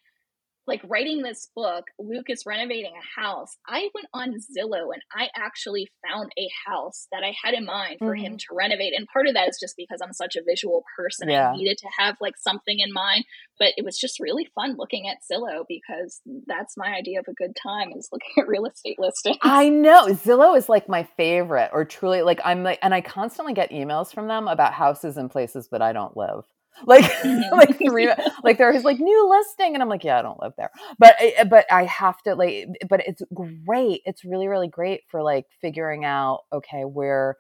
[0.69, 3.57] like writing this book, Luke is renovating a house.
[3.67, 7.97] I went on Zillow and I actually found a house that I had in mind
[7.99, 8.25] for mm-hmm.
[8.25, 8.93] him to renovate.
[8.97, 11.31] And part of that is just because I'm such a visual person.
[11.31, 11.51] Yeah.
[11.51, 13.25] I needed to have like something in mind.
[13.59, 17.35] But it was just really fun looking at Zillow because that's my idea of a
[17.35, 19.39] good time is looking at real estate listings.
[19.43, 20.09] I know.
[20.09, 24.13] Zillow is like my favorite or truly like I'm like and I constantly get emails
[24.13, 26.45] from them about houses and places that I don't live
[26.87, 27.57] like mm-hmm.
[27.57, 28.11] like three
[28.43, 30.71] like there is like new listing and i'm like yeah i don't live there.
[30.99, 35.23] But eh, but i have to like but it's great it's really really great for
[35.23, 37.37] like figuring out okay where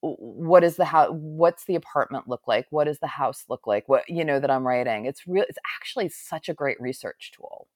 [0.00, 2.66] what is the house what's the apartment look like?
[2.70, 3.88] What does the house look like?
[3.88, 5.06] What you know that i'm writing.
[5.06, 7.68] It's real it's actually such a great research tool.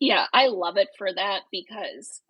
[0.00, 2.22] Yeah i love it for that because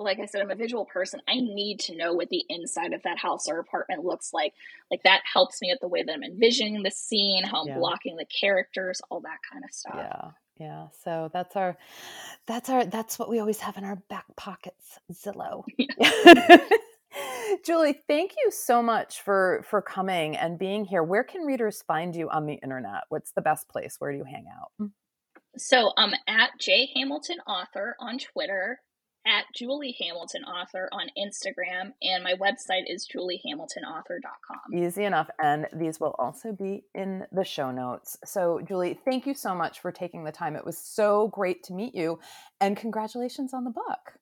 [0.00, 1.20] like I said, I'm a visual person.
[1.28, 4.54] I need to know what the inside of that house or apartment looks like.
[4.90, 7.78] Like that helps me with the way that I'm envisioning the scene, how I'm yeah.
[7.78, 9.94] blocking the characters, all that kind of stuff.
[9.96, 10.30] Yeah.
[10.58, 10.86] Yeah.
[11.04, 11.76] So that's our
[12.46, 15.64] that's our that's what we always have in our back pockets, Zillow.
[15.78, 16.58] Yeah.
[17.64, 21.02] Julie, thank you so much for for coming and being here.
[21.02, 23.02] Where can readers find you on the internet?
[23.08, 23.96] What's the best place?
[23.98, 24.90] Where do you hang out?
[25.56, 28.80] So I'm at J Hamilton Author on Twitter
[29.26, 34.74] at Julie Hamilton Author on Instagram, and my website is juliehamiltonauthor.com.
[34.74, 35.28] Easy enough.
[35.42, 38.16] And these will also be in the show notes.
[38.24, 40.56] So, Julie, thank you so much for taking the time.
[40.56, 42.18] It was so great to meet you,
[42.60, 44.18] and congratulations on the book.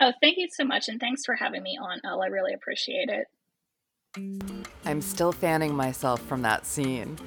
[0.00, 0.88] Oh, thank you so much.
[0.88, 2.22] And thanks for having me on, Elle.
[2.22, 3.26] I really appreciate it.
[4.84, 7.18] I'm still fanning myself from that scene.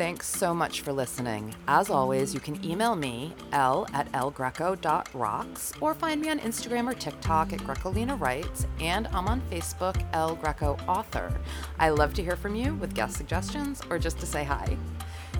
[0.00, 1.54] Thanks so much for listening.
[1.68, 6.94] As always, you can email me, l at lgreco.rocks, or find me on Instagram or
[6.94, 11.30] TikTok at Grecolina Writes, and I'm on Facebook, L Greco Author.
[11.78, 14.74] I love to hear from you with guest suggestions or just to say hi.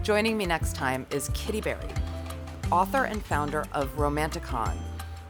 [0.03, 1.95] Joining me next time is Kitty Berry,
[2.71, 4.77] author and founder of Romanticon.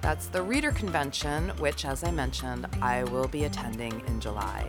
[0.01, 4.69] That's the reader convention, which, as I mentioned, I will be attending in July.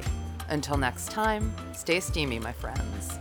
[0.49, 3.17] Until next time, stay steamy, my friends.